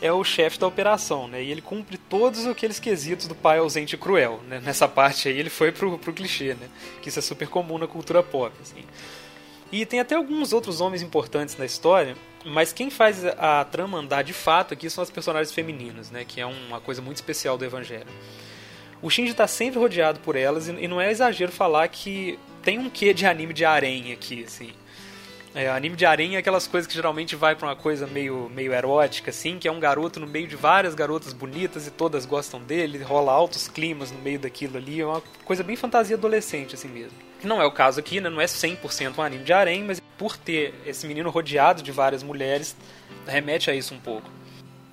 é 0.02 0.12
o 0.12 0.24
chefe 0.24 0.58
da 0.58 0.66
operação, 0.66 1.28
né? 1.28 1.42
E 1.42 1.50
ele 1.50 1.62
cumpre 1.62 1.96
todos 1.96 2.44
aqueles 2.44 2.80
quesitos 2.80 3.28
do 3.28 3.34
pai 3.34 3.58
ausente 3.58 3.94
e 3.94 3.98
cruel, 3.98 4.40
né? 4.48 4.60
Nessa 4.62 4.88
parte 4.88 5.28
aí 5.28 5.38
ele 5.38 5.48
foi 5.48 5.70
pro, 5.70 5.96
pro 5.96 6.12
clichê, 6.12 6.54
né? 6.54 6.68
Que 7.00 7.08
isso 7.08 7.20
é 7.20 7.22
super 7.22 7.48
comum 7.48 7.78
na 7.78 7.86
cultura 7.86 8.22
pop, 8.22 8.52
assim. 8.60 8.84
E 9.70 9.86
tem 9.86 10.00
até 10.00 10.16
alguns 10.16 10.52
outros 10.52 10.80
homens 10.80 11.00
importantes 11.00 11.56
na 11.56 11.64
história, 11.64 12.16
mas 12.44 12.72
quem 12.72 12.90
faz 12.90 13.24
a 13.24 13.64
trama 13.64 13.96
andar 13.96 14.22
de 14.22 14.32
fato 14.32 14.74
aqui 14.74 14.90
são 14.90 15.02
as 15.02 15.08
personagens 15.08 15.54
femininas, 15.54 16.10
né? 16.10 16.24
Que 16.26 16.40
é 16.40 16.46
uma 16.46 16.80
coisa 16.80 17.00
muito 17.00 17.16
especial 17.16 17.56
do 17.56 17.64
Evangelho. 17.64 18.06
O 19.00 19.08
Shinji 19.08 19.30
está 19.30 19.46
sempre 19.46 19.78
rodeado 19.78 20.20
por 20.20 20.36
elas 20.36 20.68
e 20.68 20.88
não 20.88 21.00
é 21.00 21.10
exagero 21.10 21.52
falar 21.52 21.86
que 21.88 22.38
tem 22.62 22.78
um 22.78 22.90
quê 22.90 23.14
de 23.14 23.24
anime 23.24 23.54
de 23.54 23.64
harém 23.64 24.12
aqui, 24.12 24.44
assim. 24.44 24.72
É, 25.54 25.68
anime 25.68 25.96
de 25.96 26.06
harém 26.06 26.36
é 26.36 26.38
aquelas 26.38 26.66
coisas 26.66 26.86
que 26.88 26.94
geralmente 26.94 27.36
vai 27.36 27.54
para 27.54 27.68
uma 27.68 27.76
coisa 27.76 28.06
meio, 28.06 28.50
meio 28.54 28.72
erótica, 28.72 29.30
assim, 29.30 29.58
que 29.58 29.68
é 29.68 29.72
um 29.72 29.78
garoto 29.78 30.18
no 30.18 30.26
meio 30.26 30.46
de 30.46 30.56
várias 30.56 30.94
garotas 30.94 31.34
bonitas 31.34 31.86
e 31.86 31.90
todas 31.90 32.24
gostam 32.24 32.58
dele, 32.58 33.02
rola 33.02 33.32
altos 33.32 33.68
climas 33.68 34.10
no 34.10 34.18
meio 34.18 34.38
daquilo 34.38 34.78
ali, 34.78 35.00
é 35.00 35.06
uma 35.06 35.22
coisa 35.44 35.62
bem 35.62 35.76
fantasia 35.76 36.16
adolescente, 36.16 36.74
assim 36.74 36.88
mesmo. 36.88 37.18
Não 37.44 37.60
é 37.60 37.66
o 37.66 37.72
caso 37.72 38.00
aqui, 38.00 38.18
né? 38.20 38.30
Não 38.30 38.40
é 38.40 38.46
100% 38.46 39.18
um 39.18 39.22
anime 39.22 39.44
de 39.44 39.52
harém, 39.52 39.84
mas 39.84 40.00
por 40.16 40.36
ter 40.36 40.74
esse 40.86 41.06
menino 41.06 41.28
rodeado 41.28 41.82
de 41.82 41.92
várias 41.92 42.22
mulheres, 42.22 42.74
remete 43.26 43.70
a 43.70 43.74
isso 43.74 43.94
um 43.94 43.98
pouco. 43.98 44.30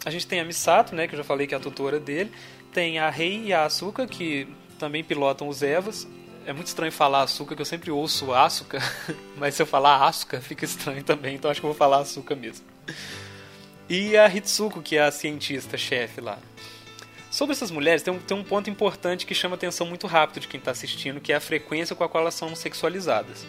A 0.04 0.10
gente 0.10 0.28
tem 0.28 0.40
a 0.40 0.46
Misato, 0.46 0.96
né? 0.96 1.08
Que 1.08 1.14
eu 1.14 1.18
já 1.18 1.24
falei 1.24 1.46
que 1.46 1.54
é 1.54 1.58
a 1.58 1.60
tutora 1.60 2.00
dele. 2.00 2.32
Tem 2.74 3.00
a 3.00 3.10
Rei 3.10 3.44
e 3.46 3.54
a 3.54 3.66
Asuka, 3.66 4.08
que 4.08 4.48
também 4.80 5.04
pilotam 5.04 5.48
os 5.48 5.62
Evas. 5.62 6.08
É 6.50 6.54
muito 6.54 6.66
estranho 6.66 6.92
falar 6.92 7.22
Asuka, 7.22 7.56
que 7.56 7.62
eu 7.62 7.66
sempre 7.66 7.92
ouço 7.92 8.34
Asuka, 8.34 8.80
mas 9.38 9.54
se 9.54 9.62
eu 9.62 9.68
falar 9.68 10.04
Asuka 10.08 10.42
fica 10.42 10.66
estranho 10.66 11.04
também, 11.04 11.36
então 11.36 11.52
acho 11.52 11.60
que 11.60 11.66
eu 11.68 11.70
vou 11.70 11.78
falar 11.78 12.00
Asuka 12.00 12.36
mesmo. 12.36 12.66
E 13.88 14.18
a 14.18 14.28
Hitsuko, 14.28 14.82
que 14.82 14.98
é 14.98 15.04
a 15.04 15.12
cientista-chefe 15.12 16.20
lá. 16.20 16.40
Sobre 17.30 17.54
essas 17.54 17.70
mulheres, 17.70 18.02
tem 18.02 18.12
um, 18.12 18.18
tem 18.18 18.36
um 18.36 18.44
ponto 18.44 18.68
importante 18.68 19.28
que 19.28 19.36
chama 19.36 19.54
atenção 19.54 19.86
muito 19.86 20.08
rápido 20.08 20.40
de 20.40 20.48
quem 20.48 20.58
está 20.58 20.72
assistindo, 20.72 21.22
que 21.22 21.32
é 21.32 21.36
a 21.36 21.40
frequência 21.40 21.96
com 21.96 22.04
a 22.04 22.10
qual 22.10 22.24
elas 22.24 22.34
são 22.34 22.56
sexualizadas. 22.56 23.46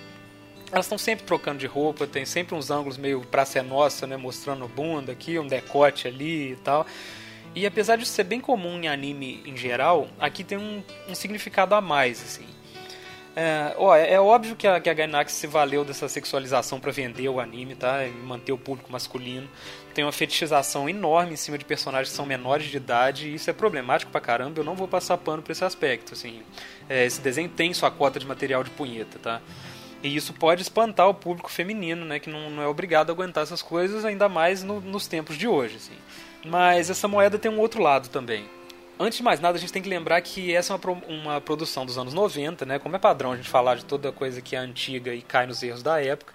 Elas 0.70 0.84
estão 0.84 0.98
sempre 0.98 1.24
trocando 1.24 1.58
de 1.58 1.66
roupa, 1.66 2.06
tem 2.06 2.26
sempre 2.26 2.54
uns 2.54 2.70
ângulos 2.70 2.98
meio 2.98 3.22
pra 3.22 3.46
ser 3.46 3.62
nossa, 3.62 4.06
né? 4.06 4.18
Mostrando 4.18 4.68
bunda 4.68 5.12
aqui, 5.12 5.38
um 5.38 5.46
decote 5.46 6.06
ali 6.06 6.52
e 6.52 6.56
tal. 6.56 6.86
E 7.54 7.64
apesar 7.64 7.96
de 7.96 8.04
ser 8.04 8.24
bem 8.24 8.42
comum 8.42 8.78
em 8.78 8.88
anime 8.88 9.42
em 9.46 9.56
geral, 9.56 10.06
aqui 10.18 10.44
tem 10.44 10.58
um, 10.58 10.82
um 11.08 11.14
significado 11.14 11.74
a 11.74 11.80
mais, 11.80 12.22
assim. 12.22 12.59
É, 13.36 13.74
ó, 13.76 13.94
é, 13.94 14.14
é 14.14 14.20
óbvio 14.20 14.56
que 14.56 14.66
a, 14.66 14.80
que 14.80 14.90
a 14.90 14.94
Gainax 14.94 15.32
se 15.32 15.46
valeu 15.46 15.84
dessa 15.84 16.08
sexualização 16.08 16.80
para 16.80 16.90
vender 16.90 17.28
o 17.28 17.38
anime, 17.38 17.74
tá? 17.74 18.04
E 18.04 18.10
manter 18.10 18.52
o 18.52 18.58
público 18.58 18.90
masculino. 18.90 19.48
Tem 19.94 20.04
uma 20.04 20.12
fetichização 20.12 20.88
enorme 20.88 21.34
em 21.34 21.36
cima 21.36 21.56
de 21.56 21.64
personagens 21.64 22.10
que 22.10 22.16
são 22.16 22.26
menores 22.26 22.66
de 22.66 22.76
idade 22.76 23.28
e 23.28 23.34
isso 23.34 23.48
é 23.48 23.52
problemático 23.52 24.10
pra 24.10 24.20
caramba. 24.20 24.60
Eu 24.60 24.64
não 24.64 24.74
vou 24.74 24.88
passar 24.88 25.16
pano 25.18 25.42
pra 25.42 25.52
esse 25.52 25.64
aspecto, 25.64 26.14
assim. 26.14 26.42
É, 26.88 27.04
esse 27.04 27.20
desenho 27.20 27.48
tem 27.48 27.72
sua 27.72 27.90
cota 27.90 28.18
de 28.18 28.26
material 28.26 28.64
de 28.64 28.70
punheta, 28.70 29.18
tá? 29.18 29.40
E 30.02 30.14
isso 30.14 30.32
pode 30.32 30.62
espantar 30.62 31.08
o 31.08 31.14
público 31.14 31.50
feminino, 31.50 32.04
né? 32.04 32.18
Que 32.18 32.30
não, 32.30 32.50
não 32.50 32.62
é 32.62 32.66
obrigado 32.66 33.10
a 33.10 33.12
aguentar 33.12 33.44
essas 33.44 33.62
coisas, 33.62 34.04
ainda 34.04 34.28
mais 34.28 34.62
no, 34.62 34.80
nos 34.80 35.06
tempos 35.06 35.36
de 35.36 35.46
hoje, 35.46 35.76
assim. 35.76 35.96
Mas 36.44 36.90
essa 36.90 37.06
moeda 37.06 37.38
tem 37.38 37.50
um 37.50 37.60
outro 37.60 37.82
lado 37.82 38.08
também 38.08 38.48
Antes 39.02 39.16
de 39.16 39.22
mais 39.22 39.40
nada, 39.40 39.56
a 39.56 39.60
gente 39.60 39.72
tem 39.72 39.80
que 39.80 39.88
lembrar 39.88 40.20
que 40.20 40.54
essa 40.54 40.74
é 40.74 40.76
uma, 40.76 41.02
uma 41.08 41.40
produção 41.40 41.86
dos 41.86 41.96
anos 41.96 42.12
90, 42.12 42.66
né? 42.66 42.78
Como 42.78 42.94
é 42.94 42.98
padrão 42.98 43.32
a 43.32 43.36
gente 43.36 43.48
falar 43.48 43.76
de 43.76 43.84
toda 43.86 44.12
coisa 44.12 44.42
que 44.42 44.54
é 44.54 44.58
antiga 44.58 45.14
e 45.14 45.22
cai 45.22 45.46
nos 45.46 45.62
erros 45.62 45.82
da 45.82 46.02
época. 46.04 46.34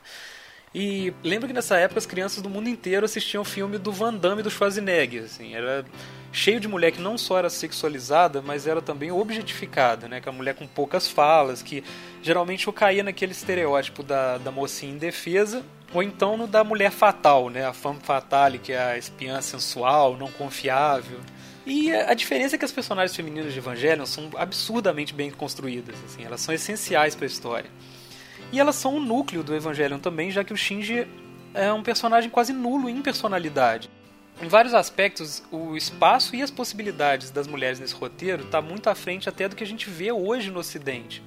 E 0.73 1.13
lembro 1.23 1.47
que 1.47 1.53
nessa 1.53 1.77
época 1.77 1.99
as 1.99 2.07
crianças 2.07 2.41
do 2.41 2.49
mundo 2.49 2.67
inteiro 2.67 3.05
assistiam 3.05 3.43
o 3.43 3.45
filme 3.45 3.77
do 3.77 3.91
Van 3.91 4.15
Damme 4.15 4.39
e 4.39 4.43
do 4.43 4.49
Schwarzenegger, 4.49 5.25
assim, 5.25 5.53
era 5.53 5.85
cheio 6.33 6.59
de 6.59 6.67
mulher 6.67 6.91
que 6.91 6.99
não 6.99 7.19
só 7.19 7.37
era 7.37 7.51
sexualizada, 7.51 8.41
mas 8.41 8.65
era 8.65 8.81
também 8.81 9.11
objetificada, 9.11 10.07
né? 10.07 10.19
Que 10.19 10.27
é 10.27 10.31
a 10.31 10.35
mulher 10.35 10.55
com 10.55 10.65
poucas 10.65 11.07
falas, 11.07 11.61
que 11.61 11.83
geralmente 12.23 12.65
eu 12.65 12.73
caía 12.73 13.03
naquele 13.03 13.31
estereótipo 13.31 14.01
da, 14.01 14.39
da 14.39 14.51
mocinha 14.51 14.91
indefesa, 14.91 15.63
ou 15.93 16.01
então 16.01 16.35
no 16.35 16.47
da 16.47 16.63
mulher 16.63 16.89
fatal, 16.89 17.47
né? 17.47 17.63
A 17.63 17.73
femme 17.73 17.99
fatale, 18.01 18.57
que 18.57 18.73
é 18.73 18.81
a 18.81 18.97
espiã 18.97 19.39
sensual, 19.39 20.17
não 20.17 20.31
confiável. 20.31 21.19
E 21.65 21.91
a 21.91 22.13
diferença 22.13 22.55
é 22.55 22.59
que 22.59 22.65
as 22.65 22.71
personagens 22.71 23.15
femininas 23.15 23.51
de 23.51 23.57
Evangelion 23.57 24.05
são 24.05 24.29
absurdamente 24.37 25.13
bem 25.13 25.31
construídas, 25.31 25.95
assim, 26.05 26.23
elas 26.23 26.41
são 26.41 26.53
essenciais 26.53 27.15
para 27.15 27.25
a 27.25 27.27
história. 27.27 27.69
E 28.51 28.59
elas 28.59 28.75
são 28.75 28.95
o 28.95 28.99
núcleo 28.99 29.43
do 29.43 29.55
Evangelion 29.55 29.97
também, 29.97 30.29
já 30.29 30.43
que 30.43 30.53
o 30.53 30.57
Shinji 30.57 31.07
é 31.55 31.73
um 31.73 31.81
personagem 31.81 32.29
quase 32.29 32.53
nulo 32.53 32.87
em 32.87 33.01
personalidade. 33.01 33.89
Em 34.41 34.47
vários 34.47 34.73
aspectos, 34.73 35.41
o 35.49 35.77
espaço 35.77 36.35
e 36.35 36.41
as 36.41 36.51
possibilidades 36.51 37.31
das 37.31 37.47
mulheres 37.47 37.79
nesse 37.79 37.95
roteiro 37.95 38.43
está 38.43 38.61
muito 38.61 38.89
à 38.89 38.95
frente 38.95 39.29
até 39.29 39.47
do 39.47 39.55
que 39.55 39.63
a 39.63 39.67
gente 39.67 39.89
vê 39.89 40.11
hoje 40.11 40.51
no 40.51 40.59
Ocidente. 40.59 41.23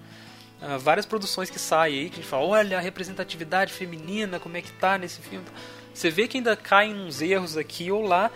Uh, 0.61 0.79
várias 0.79 1.07
produções 1.07 1.49
que 1.49 1.59
saem 1.59 2.01
aí, 2.01 2.11
que 2.11 2.17
a 2.17 2.23
gente 2.23 2.29
fala, 2.29 2.45
olha 2.45 2.77
a 2.77 2.81
representatividade 2.81 3.73
feminina, 3.73 4.39
como 4.39 4.57
é 4.57 4.63
que 4.63 4.73
tá 4.73 4.99
nesse 4.99 5.21
filme. 5.21 5.47
Você 5.95 6.11
vê 6.11 6.29
que 6.29 6.37
ainda 6.37 6.55
caem 6.55 6.95
uns 6.95 7.23
erros 7.23 7.57
aqui 7.57 7.91
ou 7.91 8.03
lá, 8.03 8.31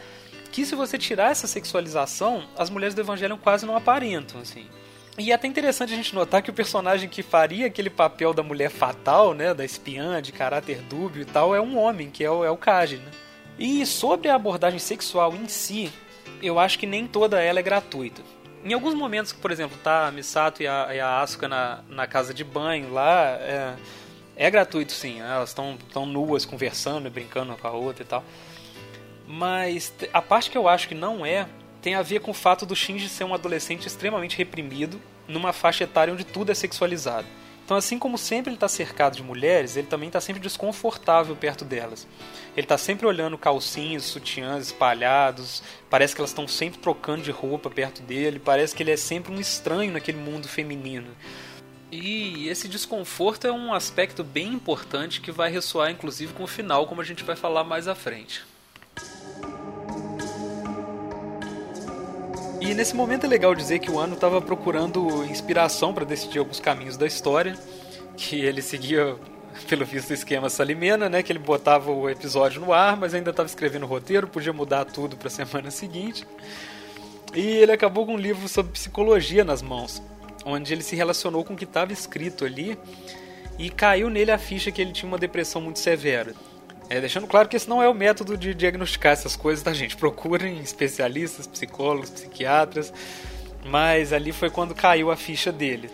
que 0.52 0.66
se 0.66 0.74
você 0.74 0.98
tirar 0.98 1.30
essa 1.30 1.46
sexualização, 1.46 2.44
as 2.56 2.68
mulheres 2.68 2.94
do 2.94 3.00
Evangelho 3.00 3.38
quase 3.38 3.64
não 3.64 3.74
aparentam, 3.74 4.40
assim. 4.40 4.66
E 5.18 5.30
é 5.32 5.34
até 5.34 5.48
interessante 5.48 5.92
a 5.92 5.96
gente 5.96 6.14
notar 6.14 6.42
que 6.42 6.50
o 6.50 6.54
personagem 6.54 7.08
que 7.08 7.22
faria 7.22 7.66
aquele 7.66 7.90
papel 7.90 8.34
da 8.34 8.42
mulher 8.42 8.70
fatal, 8.70 9.34
né, 9.34 9.52
da 9.54 9.64
espiã, 9.64 10.20
de 10.20 10.30
caráter 10.30 10.82
dúbio 10.82 11.22
e 11.22 11.24
tal, 11.24 11.54
é 11.54 11.60
um 11.60 11.78
homem, 11.78 12.10
que 12.10 12.22
é 12.22 12.30
o, 12.30 12.44
é 12.44 12.50
o 12.50 12.56
Kaji, 12.56 12.98
né? 12.98 13.10
E 13.58 13.84
sobre 13.86 14.28
a 14.28 14.34
abordagem 14.34 14.78
sexual 14.78 15.34
em 15.34 15.48
si, 15.48 15.90
eu 16.42 16.58
acho 16.58 16.78
que 16.78 16.86
nem 16.86 17.06
toda 17.06 17.40
ela 17.40 17.58
é 17.58 17.62
gratuita. 17.62 18.22
Em 18.64 18.72
alguns 18.72 18.94
momentos, 18.94 19.32
por 19.32 19.50
exemplo, 19.50 19.76
tá 19.82 20.06
a 20.06 20.12
Misato 20.12 20.62
e 20.62 20.66
a, 20.66 20.94
e 20.94 21.00
a 21.00 21.20
Asuka 21.20 21.48
na, 21.48 21.80
na 21.88 22.06
casa 22.06 22.32
de 22.32 22.44
banho 22.44 22.92
lá, 22.92 23.36
é, 23.40 23.74
é 24.36 24.50
gratuito 24.50 24.92
sim, 24.92 25.20
né? 25.20 25.34
elas 25.34 25.50
estão 25.50 26.06
nuas 26.06 26.44
conversando 26.44 27.06
e 27.06 27.10
brincando 27.10 27.54
com 27.56 27.66
a 27.66 27.72
outra 27.72 28.02
e 28.02 28.06
tal. 28.06 28.24
Mas 29.26 29.92
a 30.12 30.20
parte 30.20 30.50
que 30.50 30.58
eu 30.58 30.68
acho 30.68 30.88
que 30.88 30.94
não 30.94 31.24
é, 31.24 31.46
tem 31.80 31.94
a 31.94 32.02
ver 32.02 32.20
com 32.20 32.30
o 32.30 32.34
fato 32.34 32.64
do 32.64 32.76
Shinji 32.76 33.08
ser 33.08 33.24
um 33.24 33.34
adolescente 33.34 33.86
extremamente 33.86 34.36
reprimido, 34.36 35.00
numa 35.26 35.52
faixa 35.52 35.84
etária 35.84 36.12
onde 36.12 36.24
tudo 36.24 36.52
é 36.52 36.54
sexualizado. 36.54 37.26
Então, 37.64 37.76
assim 37.76 37.98
como 37.98 38.18
sempre 38.18 38.50
ele 38.50 38.56
está 38.56 38.68
cercado 38.68 39.16
de 39.16 39.22
mulheres, 39.22 39.76
ele 39.76 39.86
também 39.86 40.08
está 40.08 40.20
sempre 40.20 40.42
desconfortável 40.42 41.34
perto 41.36 41.64
delas. 41.64 42.06
Ele 42.56 42.64
está 42.64 42.76
sempre 42.76 43.06
olhando 43.06 43.38
calcinhos, 43.38 44.04
sutiãs 44.04 44.66
espalhados, 44.66 45.62
parece 45.88 46.14
que 46.14 46.20
elas 46.20 46.30
estão 46.30 46.46
sempre 46.46 46.80
trocando 46.80 47.22
de 47.22 47.30
roupa 47.30 47.70
perto 47.70 48.02
dele, 48.02 48.38
parece 48.38 48.74
que 48.74 48.82
ele 48.82 48.90
é 48.90 48.96
sempre 48.96 49.32
um 49.32 49.40
estranho 49.40 49.92
naquele 49.92 50.18
mundo 50.18 50.48
feminino. 50.48 51.16
E 51.90 52.48
esse 52.48 52.68
desconforto 52.68 53.46
é 53.46 53.52
um 53.52 53.72
aspecto 53.72 54.24
bem 54.24 54.48
importante 54.48 55.20
que 55.20 55.30
vai 55.30 55.50
ressoar 55.50 55.90
inclusive 55.90 56.32
com 56.32 56.42
o 56.42 56.48
final, 56.48 56.86
como 56.86 57.00
a 57.00 57.04
gente 57.04 57.22
vai 57.22 57.36
falar 57.36 57.64
mais 57.64 57.86
à 57.86 57.94
frente. 57.94 58.51
E 62.64 62.74
nesse 62.74 62.94
momento 62.94 63.26
é 63.26 63.28
legal 63.28 63.56
dizer 63.56 63.80
que 63.80 63.90
o 63.90 63.98
Ano 63.98 64.14
estava 64.14 64.40
procurando 64.40 65.24
inspiração 65.24 65.92
para 65.92 66.04
decidir 66.04 66.38
alguns 66.38 66.60
caminhos 66.60 66.96
da 66.96 67.04
história, 67.04 67.58
que 68.16 68.40
ele 68.40 68.62
seguia 68.62 69.16
pelo 69.68 69.84
visto 69.84 70.10
o 70.10 70.14
esquema 70.14 70.48
Salimena, 70.48 71.08
né, 71.08 71.24
que 71.24 71.32
ele 71.32 71.40
botava 71.40 71.90
o 71.90 72.08
episódio 72.08 72.60
no 72.60 72.72
ar, 72.72 72.96
mas 72.96 73.14
ainda 73.14 73.30
estava 73.30 73.48
escrevendo 73.48 73.82
o 73.82 73.88
roteiro, 73.88 74.28
podia 74.28 74.52
mudar 74.52 74.84
tudo 74.84 75.16
para 75.16 75.26
a 75.26 75.30
semana 75.32 75.72
seguinte. 75.72 76.24
E 77.34 77.40
ele 77.40 77.72
acabou 77.72 78.06
com 78.06 78.14
um 78.14 78.16
livro 78.16 78.48
sobre 78.48 78.70
psicologia 78.70 79.42
nas 79.42 79.60
mãos, 79.60 80.00
onde 80.44 80.72
ele 80.72 80.84
se 80.84 80.94
relacionou 80.94 81.44
com 81.44 81.54
o 81.54 81.56
que 81.56 81.64
estava 81.64 81.92
escrito 81.92 82.44
ali 82.44 82.78
e 83.58 83.70
caiu 83.70 84.08
nele 84.08 84.30
a 84.30 84.38
ficha 84.38 84.70
que 84.70 84.80
ele 84.80 84.92
tinha 84.92 85.08
uma 85.08 85.18
depressão 85.18 85.60
muito 85.60 85.80
severa. 85.80 86.32
É, 86.88 87.00
deixando 87.00 87.26
claro 87.26 87.48
que 87.48 87.56
esse 87.56 87.68
não 87.68 87.82
é 87.82 87.88
o 87.88 87.94
método 87.94 88.36
de 88.36 88.54
diagnosticar 88.54 89.12
essas 89.12 89.34
coisas, 89.34 89.64
tá, 89.64 89.72
gente? 89.72 89.96
Procurem 89.96 90.58
especialistas, 90.60 91.46
psicólogos, 91.46 92.10
psiquiatras. 92.10 92.92
Mas 93.64 94.12
ali 94.12 94.32
foi 94.32 94.50
quando 94.50 94.74
caiu 94.74 95.10
a 95.10 95.16
ficha 95.16 95.52
dele. 95.52 95.90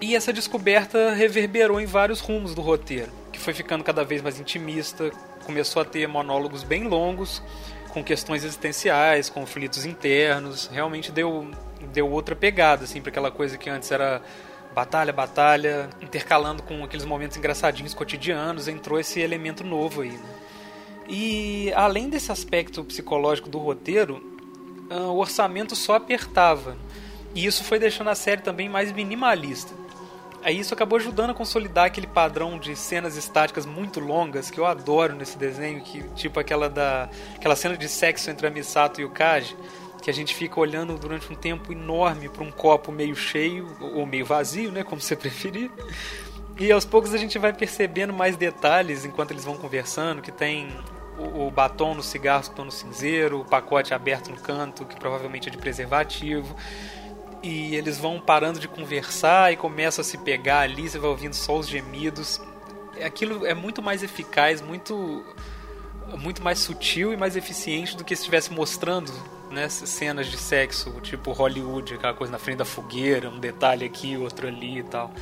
E 0.00 0.16
essa 0.16 0.32
descoberta 0.32 1.12
reverberou 1.12 1.80
em 1.80 1.86
vários 1.86 2.20
rumos 2.20 2.54
do 2.54 2.60
roteiro, 2.60 3.12
que 3.30 3.38
foi 3.38 3.54
ficando 3.54 3.84
cada 3.84 4.04
vez 4.04 4.20
mais 4.20 4.40
intimista, 4.40 5.12
começou 5.44 5.80
a 5.80 5.84
ter 5.84 6.08
monólogos 6.08 6.64
bem 6.64 6.82
longos, 6.88 7.40
com 7.90 8.02
questões 8.02 8.42
existenciais, 8.42 9.30
conflitos 9.30 9.84
internos, 9.84 10.68
realmente 10.72 11.12
deu, 11.12 11.48
deu 11.92 12.10
outra 12.10 12.34
pegada, 12.34 12.82
assim, 12.82 13.00
para 13.00 13.10
aquela 13.10 13.30
coisa 13.30 13.56
que 13.56 13.70
antes 13.70 13.92
era 13.92 14.20
batalha, 14.74 15.12
batalha, 15.12 15.90
intercalando 16.00 16.62
com 16.62 16.82
aqueles 16.84 17.04
momentos 17.04 17.36
engraçadinhos 17.36 17.94
cotidianos, 17.94 18.68
entrou 18.68 18.98
esse 18.98 19.20
elemento 19.20 19.64
novo 19.64 20.02
aí. 20.02 20.12
Né? 20.12 20.34
E 21.08 21.72
além 21.74 22.08
desse 22.08 22.32
aspecto 22.32 22.84
psicológico 22.84 23.48
do 23.48 23.58
roteiro, 23.58 24.22
ah, 24.90 25.10
o 25.10 25.18
orçamento 25.18 25.74
só 25.76 25.94
apertava. 25.94 26.76
E 27.34 27.44
isso 27.44 27.64
foi 27.64 27.78
deixando 27.78 28.10
a 28.10 28.14
série 28.14 28.42
também 28.42 28.68
mais 28.68 28.92
minimalista. 28.92 29.72
Aí 30.44 30.58
isso 30.58 30.74
acabou 30.74 30.98
ajudando 30.98 31.30
a 31.30 31.34
consolidar 31.34 31.86
aquele 31.86 32.06
padrão 32.06 32.58
de 32.58 32.74
cenas 32.74 33.16
estáticas 33.16 33.64
muito 33.64 34.00
longas 34.00 34.50
que 34.50 34.58
eu 34.58 34.66
adoro 34.66 35.14
nesse 35.14 35.38
desenho, 35.38 35.80
que 35.80 36.02
tipo 36.14 36.40
aquela 36.40 36.68
da 36.68 37.08
aquela 37.36 37.54
cena 37.54 37.76
de 37.76 37.88
sexo 37.88 38.28
entre 38.28 38.46
a 38.46 38.50
Misato 38.50 39.00
e 39.00 39.04
o 39.04 39.10
Kaji, 39.10 39.56
que 40.02 40.10
a 40.10 40.12
gente 40.12 40.34
fica 40.34 40.58
olhando 40.58 40.98
durante 40.98 41.32
um 41.32 41.36
tempo 41.36 41.72
enorme 41.72 42.28
para 42.28 42.42
um 42.42 42.50
copo 42.50 42.90
meio 42.90 43.14
cheio 43.14 43.68
ou 43.80 44.04
meio 44.04 44.26
vazio, 44.26 44.72
né, 44.72 44.82
como 44.82 45.00
você 45.00 45.14
preferir. 45.16 45.70
E 46.58 46.70
aos 46.70 46.84
poucos 46.84 47.14
a 47.14 47.16
gente 47.16 47.38
vai 47.38 47.52
percebendo 47.52 48.12
mais 48.12 48.36
detalhes 48.36 49.04
enquanto 49.04 49.30
eles 49.30 49.44
vão 49.44 49.56
conversando, 49.56 50.20
que 50.20 50.32
tem 50.32 50.68
o, 51.18 51.50
batom 51.50 51.94
no 51.94 52.02
cigarro 52.02 52.42
que 52.42 52.48
estão 52.48 52.64
no 52.64 52.72
cinzeiro, 52.72 53.40
o 53.40 53.44
pacote 53.44 53.94
aberto 53.94 54.30
no 54.30 54.36
canto, 54.36 54.84
que 54.84 54.96
provavelmente 54.96 55.48
é 55.48 55.52
de 55.52 55.56
preservativo. 55.56 56.54
E 57.42 57.74
eles 57.74 57.98
vão 57.98 58.20
parando 58.20 58.60
de 58.60 58.68
conversar 58.68 59.52
e 59.52 59.56
começam 59.56 60.02
a 60.02 60.04
se 60.04 60.18
pegar 60.18 60.60
ali, 60.60 60.88
você 60.88 60.98
vai 60.98 61.10
ouvindo 61.10 61.34
só 61.34 61.56
os 61.56 61.68
gemidos. 61.68 62.40
Aquilo 63.04 63.46
é 63.46 63.54
muito 63.54 63.82
mais 63.82 64.02
eficaz, 64.02 64.60
muito 64.60 65.24
muito 66.18 66.42
mais 66.42 66.58
sutil 66.58 67.12
e 67.12 67.16
mais 67.16 67.36
eficiente 67.36 67.96
do 67.96 68.04
que 68.04 68.14
se 68.14 68.20
estivesse 68.20 68.52
mostrando 68.52 69.10
né, 69.52 69.68
cenas 69.68 70.26
de 70.26 70.36
sexo, 70.36 70.90
tipo 71.02 71.32
Hollywood, 71.32 71.94
aquela 71.94 72.14
coisa 72.14 72.32
na 72.32 72.38
frente 72.38 72.58
da 72.58 72.64
fogueira, 72.64 73.28
um 73.28 73.38
detalhe 73.38 73.84
aqui, 73.84 74.16
outro 74.16 74.48
ali 74.48 74.78
e 74.78 74.82
tal. 74.82 75.12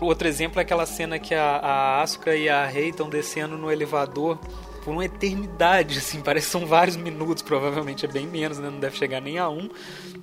Outro 0.00 0.28
exemplo 0.28 0.60
é 0.60 0.62
aquela 0.62 0.86
cena 0.86 1.18
que 1.18 1.34
a, 1.34 1.56
a 1.56 2.02
Asuka 2.02 2.36
e 2.36 2.48
a 2.48 2.64
Rei 2.66 2.90
estão 2.90 3.08
descendo 3.08 3.58
no 3.58 3.70
elevador 3.70 4.38
por 4.84 4.92
uma 4.92 5.04
eternidade, 5.04 5.98
assim, 5.98 6.20
parece 6.20 6.46
que 6.46 6.52
são 6.52 6.64
vários 6.64 6.96
minutos, 6.96 7.42
provavelmente 7.42 8.04
é 8.04 8.08
bem 8.08 8.26
menos, 8.26 8.58
né? 8.58 8.70
Não 8.70 8.78
deve 8.78 8.96
chegar 8.96 9.20
nem 9.20 9.38
a 9.38 9.48
um, 9.48 9.68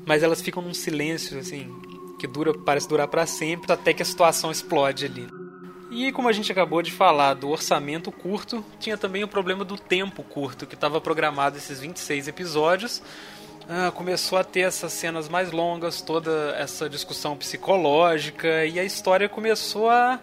mas 0.05 0.23
elas 0.23 0.41
ficam 0.41 0.63
num 0.63 0.73
silêncio, 0.73 1.37
assim, 1.37 1.69
que 2.17 2.25
dura, 2.25 2.53
parece 2.53 2.87
durar 2.87 3.07
para 3.07 3.25
sempre, 3.25 3.71
até 3.71 3.93
que 3.93 4.01
a 4.01 4.05
situação 4.05 4.49
explode 4.49 5.05
ali. 5.05 5.27
E 5.91 6.11
como 6.11 6.27
a 6.27 6.31
gente 6.31 6.51
acabou 6.51 6.81
de 6.81 6.91
falar 6.91 7.35
do 7.35 7.49
orçamento 7.49 8.11
curto, 8.11 8.65
tinha 8.79 8.97
também 8.97 9.23
o 9.23 9.27
problema 9.27 9.63
do 9.63 9.77
tempo 9.77 10.23
curto, 10.23 10.65
que 10.65 10.75
estava 10.75 10.99
programado 10.99 11.57
esses 11.57 11.79
26 11.79 12.27
episódios, 12.27 13.01
ah, 13.67 13.91
começou 13.91 14.37
a 14.37 14.43
ter 14.43 14.61
essas 14.61 14.93
cenas 14.93 15.27
mais 15.27 15.51
longas, 15.51 16.01
toda 16.01 16.55
essa 16.57 16.87
discussão 16.87 17.35
psicológica, 17.35 18.65
e 18.65 18.79
a 18.79 18.83
história 18.83 19.27
começou 19.27 19.89
a 19.89 20.19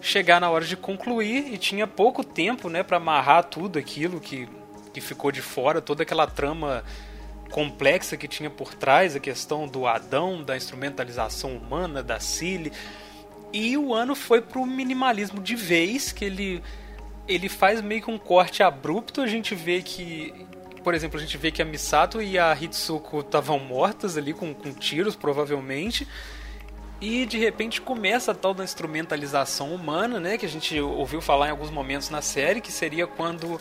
chegar 0.00 0.40
na 0.40 0.50
hora 0.50 0.64
de 0.64 0.76
concluir 0.76 1.52
e 1.52 1.58
tinha 1.58 1.86
pouco 1.86 2.22
tempo 2.22 2.68
né, 2.68 2.82
para 2.82 2.98
amarrar 2.98 3.44
tudo 3.44 3.78
aquilo 3.78 4.20
que, 4.20 4.48
que 4.92 5.00
ficou 5.00 5.32
de 5.32 5.40
fora, 5.40 5.80
toda 5.80 6.02
aquela 6.02 6.26
trama 6.26 6.84
complexa 7.50 8.16
que 8.16 8.28
tinha 8.28 8.50
por 8.50 8.74
trás, 8.74 9.16
a 9.16 9.20
questão 9.20 9.66
do 9.66 9.86
Adão, 9.86 10.42
da 10.42 10.56
instrumentalização 10.56 11.56
humana, 11.56 12.02
da 12.02 12.20
Cilly. 12.20 12.70
E 13.50 13.78
o 13.78 13.94
ano 13.94 14.14
foi 14.14 14.42
pro 14.42 14.66
minimalismo 14.66 15.40
de 15.40 15.56
vez, 15.56 16.12
que 16.12 16.24
ele, 16.24 16.62
ele 17.26 17.48
faz 17.48 17.80
meio 17.80 18.02
que 18.02 18.10
um 18.10 18.18
corte 18.18 18.62
abrupto, 18.62 19.22
a 19.22 19.26
gente 19.26 19.54
vê 19.54 19.80
que 19.80 20.46
por 20.88 20.94
exemplo, 20.94 21.18
a 21.18 21.20
gente 21.20 21.36
vê 21.36 21.50
que 21.50 21.60
a 21.60 21.66
Misato 21.66 22.22
e 22.22 22.38
a 22.38 22.56
Hitsuko 22.58 23.20
estavam 23.20 23.58
mortas 23.58 24.16
ali 24.16 24.32
com, 24.32 24.54
com 24.54 24.72
tiros, 24.72 25.14
provavelmente. 25.14 26.08
E 26.98 27.26
de 27.26 27.36
repente 27.36 27.78
começa 27.78 28.32
a 28.32 28.34
tal 28.34 28.54
da 28.54 28.64
instrumentalização 28.64 29.74
humana, 29.74 30.18
né? 30.18 30.38
Que 30.38 30.46
a 30.46 30.48
gente 30.48 30.80
ouviu 30.80 31.20
falar 31.20 31.48
em 31.48 31.50
alguns 31.50 31.70
momentos 31.70 32.08
na 32.08 32.22
série, 32.22 32.62
que 32.62 32.72
seria 32.72 33.06
quando 33.06 33.60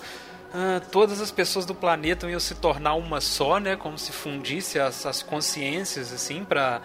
ah, 0.53 0.79
todas 0.89 1.19
as 1.19 1.29
pessoas 1.29 1.65
do 1.65 1.75
planeta 1.75 2.29
iam 2.29 2.39
se 2.39 2.55
tornar 2.55 2.93
uma 2.93 3.19
só, 3.19 3.59
né? 3.59 3.75
Como 3.75 3.97
se 3.97 4.13
fundisse 4.13 4.79
as, 4.79 5.05
as 5.05 5.21
consciências, 5.21 6.13
assim, 6.13 6.45
para 6.45 6.81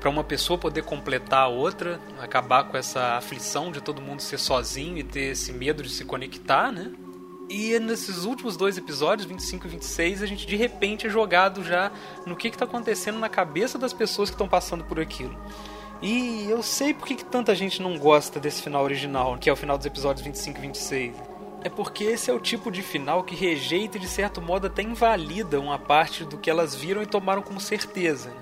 para 0.00 0.08
uma 0.08 0.24
pessoa 0.24 0.58
poder 0.58 0.84
completar 0.84 1.42
a 1.42 1.48
outra, 1.48 2.00
acabar 2.18 2.64
com 2.64 2.78
essa 2.78 3.18
aflição 3.18 3.70
de 3.70 3.82
todo 3.82 4.00
mundo 4.00 4.22
ser 4.22 4.38
sozinho 4.38 4.96
e 4.96 5.04
ter 5.04 5.32
esse 5.32 5.52
medo 5.52 5.82
de 5.82 5.90
se 5.90 6.02
conectar, 6.06 6.72
né? 6.72 6.90
E 7.54 7.78
nesses 7.78 8.24
últimos 8.24 8.56
dois 8.56 8.78
episódios, 8.78 9.28
25 9.28 9.66
e 9.66 9.70
26, 9.72 10.22
a 10.22 10.26
gente 10.26 10.46
de 10.46 10.56
repente 10.56 11.06
é 11.06 11.10
jogado 11.10 11.62
já 11.62 11.92
no 12.24 12.34
que 12.34 12.48
está 12.48 12.64
acontecendo 12.64 13.18
na 13.18 13.28
cabeça 13.28 13.78
das 13.78 13.92
pessoas 13.92 14.30
que 14.30 14.34
estão 14.34 14.48
passando 14.48 14.82
por 14.84 14.98
aquilo. 14.98 15.36
E 16.00 16.46
eu 16.48 16.62
sei 16.62 16.94
por 16.94 17.06
que 17.06 17.22
tanta 17.22 17.54
gente 17.54 17.82
não 17.82 17.98
gosta 17.98 18.40
desse 18.40 18.62
final 18.62 18.82
original, 18.82 19.36
que 19.36 19.50
é 19.50 19.52
o 19.52 19.56
final 19.56 19.76
dos 19.76 19.86
episódios 19.86 20.24
25 20.24 20.58
e 20.58 20.62
26. 20.62 21.14
É 21.62 21.68
porque 21.68 22.04
esse 22.04 22.30
é 22.30 22.32
o 22.32 22.40
tipo 22.40 22.70
de 22.70 22.80
final 22.80 23.22
que 23.22 23.34
rejeita 23.34 23.98
e 23.98 24.00
de 24.00 24.08
certo 24.08 24.40
modo 24.40 24.68
até 24.68 24.80
invalida 24.80 25.60
uma 25.60 25.78
parte 25.78 26.24
do 26.24 26.38
que 26.38 26.48
elas 26.48 26.74
viram 26.74 27.02
e 27.02 27.06
tomaram 27.06 27.42
como 27.42 27.60
certeza. 27.60 28.30
Né? 28.30 28.36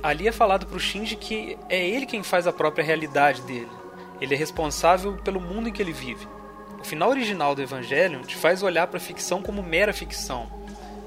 Ali 0.00 0.28
é 0.28 0.32
falado 0.32 0.66
pro 0.66 0.78
Shinji 0.78 1.16
que 1.16 1.58
é 1.68 1.84
ele 1.84 2.06
quem 2.06 2.22
faz 2.22 2.46
a 2.46 2.52
própria 2.52 2.84
realidade 2.84 3.42
dele. 3.42 3.68
Ele 4.20 4.32
é 4.32 4.38
responsável 4.38 5.14
pelo 5.24 5.40
mundo 5.40 5.68
em 5.68 5.72
que 5.72 5.82
ele 5.82 5.92
vive. 5.92 6.28
O 6.82 6.84
final 6.84 7.10
original 7.10 7.54
do 7.54 7.62
Evangelion 7.62 8.22
te 8.22 8.34
faz 8.34 8.60
olhar 8.60 8.88
para 8.88 8.96
a 8.96 9.00
ficção 9.00 9.40
como 9.40 9.62
mera 9.62 9.92
ficção. 9.92 10.50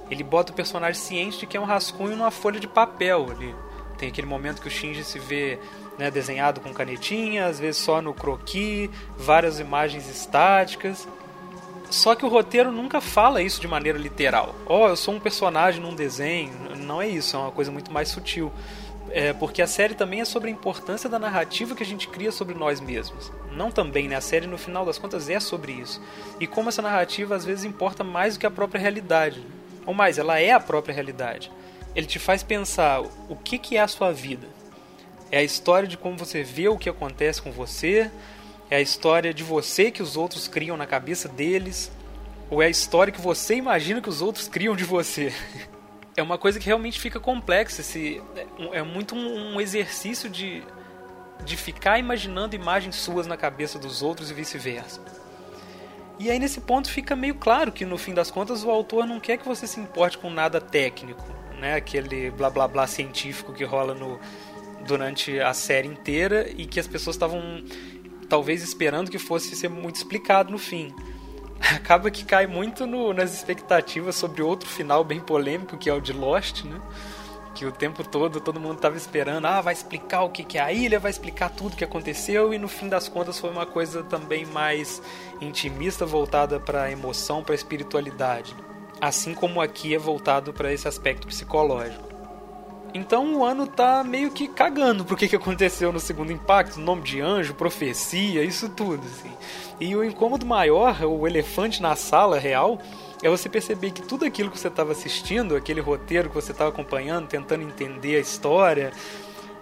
Ele 0.10 0.24
bota 0.24 0.54
o 0.54 0.56
personagem 0.56 1.00
ciente 1.02 1.40
de 1.40 1.46
que 1.46 1.58
é 1.58 1.60
um 1.60 1.66
rascunho 1.66 2.16
numa 2.16 2.32
folha 2.32 2.62
de 2.62 2.68
papel 2.68 3.28
ali. 3.30 3.54
Tem 3.98 4.08
aquele 4.08 4.26
momento 4.26 4.62
que 4.62 4.70
o 4.70 4.72
Shinji 4.72 5.04
se 5.04 5.20
vê 5.20 5.60
né, 5.98 6.10
desenhado 6.10 6.62
com 6.62 6.74
canetinha, 6.74 7.46
às 7.46 7.60
vezes 7.60 7.82
só 7.82 8.02
no 8.02 8.14
croquis, 8.14 8.90
várias 9.18 9.60
imagens 9.60 10.10
estáticas. 10.10 11.06
Só 11.90 12.16
que 12.16 12.26
o 12.26 12.30
roteiro 12.30 12.72
nunca 12.72 13.02
fala 13.02 13.42
isso 13.42 13.60
de 13.60 13.68
maneira 13.68 14.00
literal. 14.00 14.56
Oh, 14.66 14.88
eu 14.88 14.96
sou 14.96 15.14
um 15.14 15.20
personagem 15.20 15.82
num 15.82 15.94
desenho. 15.94 16.54
Não 16.78 17.02
é 17.02 17.08
isso, 17.08 17.36
é 17.36 17.40
uma 17.40 17.52
coisa 17.52 17.70
muito 17.70 17.92
mais 17.92 18.08
sutil. 18.08 18.52
É, 19.16 19.32
porque 19.32 19.62
a 19.62 19.68
série 19.68 19.96
também 19.96 20.20
é 20.20 20.26
sobre 20.26 20.50
a 20.50 20.54
importância 20.54 21.10
da 21.10 21.18
narrativa 21.18 21.74
que 21.74 21.82
a 21.82 21.86
gente 21.86 22.08
cria 22.08 22.32
sobre 22.32 22.54
nós 22.54 22.82
mesmos. 22.82 23.32
Não 23.52 23.72
também, 23.72 24.08
né? 24.08 24.16
A 24.16 24.22
série, 24.22 24.46
no 24.46 24.58
final 24.58 24.86
das 24.86 24.98
contas, 24.98 25.30
é 25.30 25.40
sobre 25.40 25.72
isso. 25.72 26.02
E 26.40 26.46
como 26.46 26.68
essa 26.68 26.82
narrativa 26.82 27.34
às 27.34 27.46
vezes 27.46 27.64
importa 27.64 28.04
mais 28.04 28.36
do 28.36 28.42
que 28.42 28.46
a 28.46 28.52
própria 28.52 28.82
realidade. 28.82 29.42
Ou 29.86 29.94
mais, 29.94 30.18
ela 30.18 30.40
é 30.40 30.52
a 30.52 30.60
própria 30.60 30.94
realidade 30.94 31.50
ele 31.96 32.06
te 32.06 32.20
faz 32.20 32.44
pensar 32.44 33.02
o 33.02 33.36
que, 33.36 33.58
que 33.58 33.78
é 33.78 33.82
a 33.82 33.88
sua 33.88 34.12
vida. 34.12 34.48
É 35.32 35.38
a 35.40 35.44
história 35.44 35.88
de 35.88 35.98
como 35.98 36.18
você 36.18 36.44
vê 36.44 36.68
o 36.68 36.78
que 36.78 36.90
acontece 36.90 37.42
com 37.42 37.52
você, 37.52 38.12
é 38.70 38.76
a 38.76 38.82
história 38.82 39.34
de 39.34 39.44
você 39.44 39.90
que 39.90 40.04
os 40.04 40.18
outros 40.18 40.48
criam 40.48 40.76
na 40.76 40.86
cabeça 40.86 41.30
deles, 41.30 41.92
ou 42.50 42.62
é 42.62 42.66
a 42.66 42.70
história 42.70 43.14
que 43.14 43.22
você 43.22 43.56
imagina 43.56 44.02
que 44.02 44.10
os 44.10 44.22
outros 44.22 44.48
criam 44.48 44.76
de 44.76 44.84
você. 44.84 45.34
é 46.16 46.22
uma 46.22 46.38
coisa 46.38 46.60
que 46.60 46.66
realmente 46.66 47.00
fica 47.00 47.20
complexa. 47.20 47.82
Esse, 47.82 48.22
é 48.72 48.82
muito 48.82 49.16
um 49.16 49.60
exercício 49.60 50.30
de, 50.30 50.64
de 51.44 51.58
ficar 51.58 52.00
imaginando 52.00 52.56
imagens 52.56 52.96
suas 52.96 53.28
na 53.28 53.38
cabeça 53.38 53.78
dos 53.78 54.02
outros 54.02 54.32
e 54.32 54.34
vice-versa. 54.34 55.02
E 56.18 56.32
aí 56.32 56.40
nesse 56.40 56.62
ponto 56.62 56.90
fica 56.90 57.16
meio 57.16 57.36
claro 57.36 57.72
que 57.72 57.86
no 57.86 57.98
fim 57.98 58.14
das 58.14 58.32
contas 58.32 58.64
o 58.64 58.70
autor 58.70 59.06
não 59.06 59.20
quer 59.20 59.38
que 59.38 59.46
você 59.46 59.68
se 59.68 59.80
importe 59.80 60.18
com 60.18 60.30
nada 60.30 60.62
técnico 60.62 61.36
né? 61.60 61.76
Aquele 61.76 62.32
blá 62.32 62.50
blá 62.50 62.68
blá 62.68 62.88
científico 62.88 63.54
que 63.54 63.64
rola 63.64 63.94
no, 63.94 64.20
durante 64.86 65.40
a 65.40 65.54
série 65.54 65.88
inteira 65.88 66.50
e 66.56 66.66
que 66.66 66.80
as 66.80 66.88
pessoas 66.88 67.16
estavam 67.16 67.64
talvez 68.30 68.64
esperando 68.64 69.10
que 69.10 69.20
fosse 69.20 69.56
ser 69.56 69.70
muito 69.70 69.96
explicado 69.96 70.52
no 70.52 70.58
fim. 70.58 70.94
Acaba 71.74 72.12
que 72.12 72.24
cai 72.24 72.46
muito 72.46 72.86
no, 72.86 73.14
nas 73.14 73.34
expectativas 73.34 74.16
sobre 74.16 74.42
outro 74.42 74.70
final 74.70 75.04
bem 75.04 75.20
polêmico 75.20 75.78
que 75.78 75.90
é 75.90 75.94
o 75.94 76.00
de 76.00 76.14
Lost, 76.14 76.64
né? 76.64 76.80
Que 77.56 77.66
o 77.66 77.72
tempo 77.72 78.04
todo 78.04 78.42
todo 78.42 78.60
mundo 78.60 78.76
estava 78.76 78.98
esperando, 78.98 79.46
ah, 79.46 79.62
vai 79.62 79.74
explicar 79.74 80.24
o 80.24 80.30
que, 80.30 80.44
que 80.44 80.58
é 80.58 80.62
a 80.62 80.74
ilha, 80.74 81.00
vai 81.00 81.10
explicar 81.10 81.50
tudo 81.50 81.74
o 81.74 81.76
que 81.76 81.84
aconteceu, 81.86 82.54
e 82.54 82.58
no 82.58 82.68
fim 82.68 82.90
das 82.90 83.08
contas 83.08 83.40
foi 83.40 83.50
uma 83.50 83.66
coisa 83.66 84.04
também 84.04 84.46
mais 84.46 85.02
intimista, 85.40 86.06
voltada 86.06 86.60
para 86.60 86.84
a 86.84 86.92
emoção, 86.92 87.44
para 87.44 87.54
a 87.54 87.56
espiritualidade 87.56 88.54
assim 89.00 89.34
como 89.34 89.62
aqui 89.62 89.94
é 89.94 89.98
voltado 89.98 90.54
para 90.54 90.72
esse 90.72 90.88
aspecto 90.88 91.28
psicológico. 91.28 92.15
Então 92.96 93.36
o 93.36 93.44
ano 93.44 93.68
tá 93.68 94.06
meio 94.06 94.32
que 94.32 94.48
cagando 94.48 95.04
pro 95.04 95.18
que, 95.18 95.28
que 95.28 95.36
aconteceu 95.36 95.92
no 95.92 96.00
segundo 96.00 96.32
impacto, 96.32 96.80
nome 96.80 97.02
de 97.02 97.20
anjo, 97.20 97.54
profecia, 97.54 98.42
isso 98.42 98.70
tudo. 98.70 99.06
Assim. 99.06 99.34
E 99.82 99.94
o 99.98 100.02
incômodo 100.02 100.46
maior, 100.46 101.04
o 101.04 101.28
elefante 101.28 101.82
na 101.82 101.94
sala 101.98 102.40
real, 102.40 102.80
é 103.22 103.30
você 103.30 103.50
perceber 103.50 103.92
que 103.92 104.02
tudo 104.02 104.24
aquilo 104.24 104.50
que 104.50 104.58
você 104.58 104.70
estava 104.70 104.94
assistindo, 104.94 105.58
aquele 105.58 105.82
roteiro 105.82 106.30
que 106.30 106.36
você 106.36 106.54
estava 106.54 106.70
acompanhando, 106.70 107.28
tentando 107.28 107.64
entender 107.64 108.16
a 108.16 108.22
história, 108.22 108.94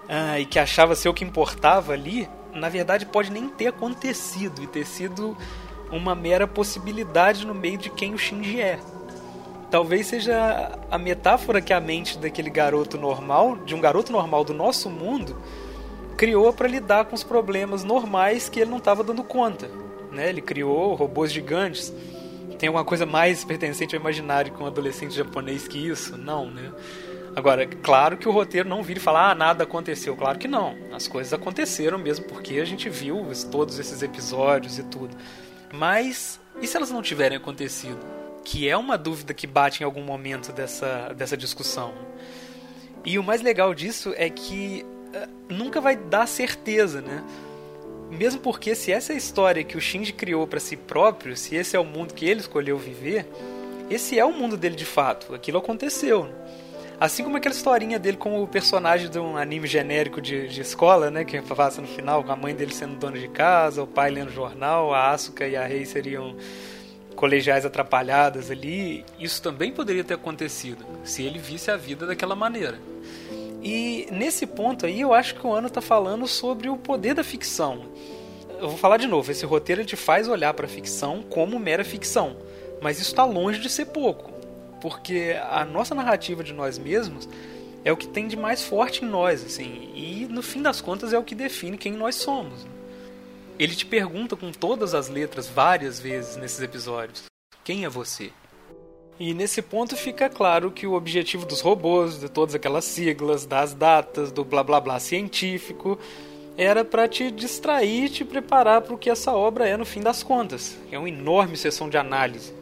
ah, 0.07 0.39
e 0.39 0.45
que 0.45 0.59
achava 0.59 0.95
ser 0.95 1.09
o 1.09 1.13
que 1.13 1.23
importava 1.23 1.93
ali, 1.93 2.29
na 2.53 2.69
verdade 2.69 3.03
pode 3.03 3.31
nem 3.31 3.49
ter 3.49 3.65
acontecido 3.65 4.61
e 4.61 4.67
ter 4.67 4.85
sido 4.85 5.35
uma 5.91 6.13
mera 6.13 6.45
possibilidade 6.45 7.47
no 7.47 7.55
meio 7.55 7.79
de 7.79 7.89
quem 7.89 8.13
o 8.13 8.17
Shinji 8.17 8.61
é 8.61 8.79
talvez 9.73 10.05
seja 10.05 10.77
a 10.91 10.99
metáfora 10.99 11.59
que 11.59 11.73
a 11.73 11.79
mente 11.79 12.19
daquele 12.19 12.51
garoto 12.51 12.95
normal, 12.95 13.55
de 13.65 13.73
um 13.73 13.81
garoto 13.81 14.11
normal 14.11 14.43
do 14.43 14.53
nosso 14.53 14.87
mundo, 14.87 15.35
criou 16.15 16.53
para 16.53 16.67
lidar 16.67 17.05
com 17.05 17.15
os 17.15 17.23
problemas 17.23 17.83
normais 17.83 18.47
que 18.47 18.59
ele 18.59 18.69
não 18.69 18.77
estava 18.77 19.03
dando 19.03 19.23
conta. 19.23 19.67
Né? 20.11 20.29
Ele 20.29 20.41
criou 20.43 20.93
robôs 20.93 21.33
gigantes. 21.33 21.91
Tem 22.59 22.67
alguma 22.67 22.85
coisa 22.85 23.03
mais 23.03 23.43
pertencente 23.43 23.95
ao 23.95 23.99
imaginário 23.99 24.53
com 24.53 24.63
um 24.63 24.67
adolescente 24.67 25.15
japonês 25.15 25.67
que 25.67 25.79
isso? 25.79 26.15
Não, 26.19 26.51
né? 26.51 26.71
Agora, 27.35 27.65
claro 27.65 28.15
que 28.15 28.29
o 28.29 28.31
roteiro 28.31 28.69
não 28.69 28.83
vira 28.83 28.99
e 28.99 29.01
fala, 29.01 29.31
ah, 29.31 29.33
nada 29.33 29.63
aconteceu. 29.63 30.15
Claro 30.15 30.37
que 30.37 30.47
não. 30.47 30.75
As 30.93 31.07
coisas 31.07 31.33
aconteceram 31.33 31.97
mesmo 31.97 32.25
porque 32.25 32.59
a 32.59 32.65
gente 32.65 32.91
viu 32.91 33.25
todos 33.49 33.79
esses 33.79 34.03
episódios 34.03 34.77
e 34.77 34.83
tudo. 34.83 35.17
Mas, 35.73 36.39
e 36.61 36.67
se 36.67 36.77
elas 36.77 36.91
não 36.91 37.01
tiverem 37.01 37.37
acontecido? 37.39 38.22
Que 38.43 38.67
é 38.67 38.75
uma 38.75 38.97
dúvida 38.97 39.33
que 39.33 39.47
bate 39.47 39.81
em 39.81 39.85
algum 39.85 40.03
momento 40.03 40.51
dessa, 40.51 41.13
dessa 41.15 41.37
discussão. 41.37 41.93
E 43.05 43.17
o 43.19 43.23
mais 43.23 43.41
legal 43.41 43.73
disso 43.73 44.13
é 44.17 44.29
que 44.29 44.85
uh, 44.85 45.53
nunca 45.53 45.81
vai 45.81 45.95
dar 45.95 46.27
certeza, 46.27 47.01
né? 47.01 47.23
Mesmo 48.09 48.39
porque 48.41 48.75
se 48.75 48.91
essa 48.91 49.11
é 49.11 49.15
a 49.15 49.17
história 49.17 49.63
que 49.63 49.77
o 49.77 49.81
Shinji 49.81 50.13
criou 50.13 50.45
para 50.45 50.59
si 50.59 50.77
próprio, 50.77 51.35
se 51.35 51.55
esse 51.55 51.75
é 51.75 51.79
o 51.79 51.85
mundo 51.85 52.13
que 52.13 52.25
ele 52.25 52.41
escolheu 52.41 52.77
viver, 52.77 53.27
esse 53.89 54.19
é 54.19 54.25
o 54.25 54.31
mundo 54.31 54.55
dele 54.55 54.75
de 54.75 54.85
fato. 54.85 55.33
Aquilo 55.33 55.57
aconteceu. 55.57 56.29
Assim 56.99 57.23
como 57.23 57.35
aquela 57.37 57.55
historinha 57.55 57.99
dele 57.99 58.17
como 58.17 58.41
o 58.41 58.47
personagem 58.47 59.09
de 59.09 59.19
um 59.19 59.35
anime 59.35 59.67
genérico 59.67 60.21
de, 60.21 60.47
de 60.47 60.61
escola, 60.61 61.09
né? 61.09 61.25
Que 61.25 61.41
passa 61.41 61.81
no 61.81 61.87
final 61.87 62.23
com 62.23 62.31
a 62.31 62.35
mãe 62.35 62.55
dele 62.55 62.73
sendo 62.73 62.95
dona 62.95 63.17
de 63.17 63.27
casa, 63.27 63.83
o 63.83 63.87
pai 63.87 64.11
lendo 64.11 64.31
jornal, 64.31 64.93
a 64.93 65.09
Asuka 65.09 65.47
e 65.47 65.55
a 65.55 65.65
Rei 65.65 65.85
seriam 65.85 66.35
colegiais 67.23 67.65
atrapalhadas 67.65 68.51
ali, 68.51 69.05
isso 69.17 69.41
também 69.41 69.71
poderia 69.71 70.03
ter 70.03 70.15
acontecido 70.15 70.85
se 71.05 71.23
ele 71.23 71.39
visse 71.39 71.71
a 71.71 71.77
vida 71.77 72.05
daquela 72.05 72.35
maneira. 72.35 72.77
E 73.63 74.09
nesse 74.11 74.45
ponto 74.45 74.85
aí 74.85 74.99
eu 74.99 75.13
acho 75.13 75.35
que 75.35 75.47
o 75.47 75.53
ano 75.53 75.67
está 75.67 75.79
falando 75.79 76.27
sobre 76.27 76.67
o 76.67 76.75
poder 76.75 77.13
da 77.13 77.23
ficção. 77.23 77.85
Eu 78.59 78.67
vou 78.67 78.77
falar 78.77 78.97
de 78.97 79.07
novo, 79.07 79.31
esse 79.31 79.45
roteiro 79.45 79.85
te 79.85 79.95
faz 79.95 80.27
olhar 80.27 80.53
para 80.53 80.65
a 80.65 80.69
ficção 80.69 81.23
como 81.23 81.57
mera 81.57 81.85
ficção, 81.85 82.35
mas 82.81 82.99
isso 82.99 83.11
está 83.11 83.23
longe 83.23 83.61
de 83.61 83.69
ser 83.69 83.85
pouco, 83.85 84.29
porque 84.81 85.37
a 85.49 85.63
nossa 85.63 85.95
narrativa 85.95 86.43
de 86.43 86.51
nós 86.51 86.77
mesmos 86.77 87.29
é 87.85 87.91
o 87.93 87.95
que 87.95 88.09
tem 88.09 88.27
de 88.27 88.35
mais 88.35 88.63
forte 88.63 89.05
em 89.05 89.07
nós, 89.07 89.45
assim, 89.45 89.93
e 89.95 90.27
no 90.29 90.41
fim 90.41 90.61
das 90.61 90.81
contas 90.81 91.13
é 91.13 91.17
o 91.17 91.23
que 91.23 91.35
define 91.35 91.77
quem 91.77 91.93
nós 91.93 92.15
somos. 92.15 92.67
Ele 93.59 93.75
te 93.75 93.85
pergunta 93.85 94.35
com 94.35 94.51
todas 94.51 94.95
as 94.95 95.09
letras 95.09 95.47
várias 95.47 95.99
vezes 95.99 96.35
nesses 96.37 96.59
episódios: 96.61 97.25
Quem 97.63 97.85
é 97.85 97.89
você? 97.89 98.31
E 99.19 99.33
nesse 99.33 99.61
ponto 99.61 99.95
fica 99.95 100.27
claro 100.27 100.71
que 100.71 100.87
o 100.87 100.93
objetivo 100.93 101.45
dos 101.45 101.61
robôs, 101.61 102.19
de 102.19 102.29
todas 102.29 102.55
aquelas 102.55 102.83
siglas, 102.83 103.45
das 103.45 103.73
datas, 103.73 104.31
do 104.31 104.43
blá 104.43 104.63
blá 104.63 104.81
blá 104.81 104.99
científico, 104.99 105.99
era 106.57 106.83
para 106.83 107.07
te 107.07 107.29
distrair 107.29 108.05
e 108.05 108.09
te 108.09 108.25
preparar 108.25 108.81
para 108.81 108.93
o 108.93 108.97
que 108.97 109.09
essa 109.09 109.31
obra 109.31 109.67
é 109.67 109.77
no 109.77 109.85
fim 109.85 110.01
das 110.01 110.23
contas. 110.23 110.77
É 110.91 110.97
uma 110.97 111.09
enorme 111.09 111.55
sessão 111.55 111.89
de 111.89 111.97
análise. 111.97 112.53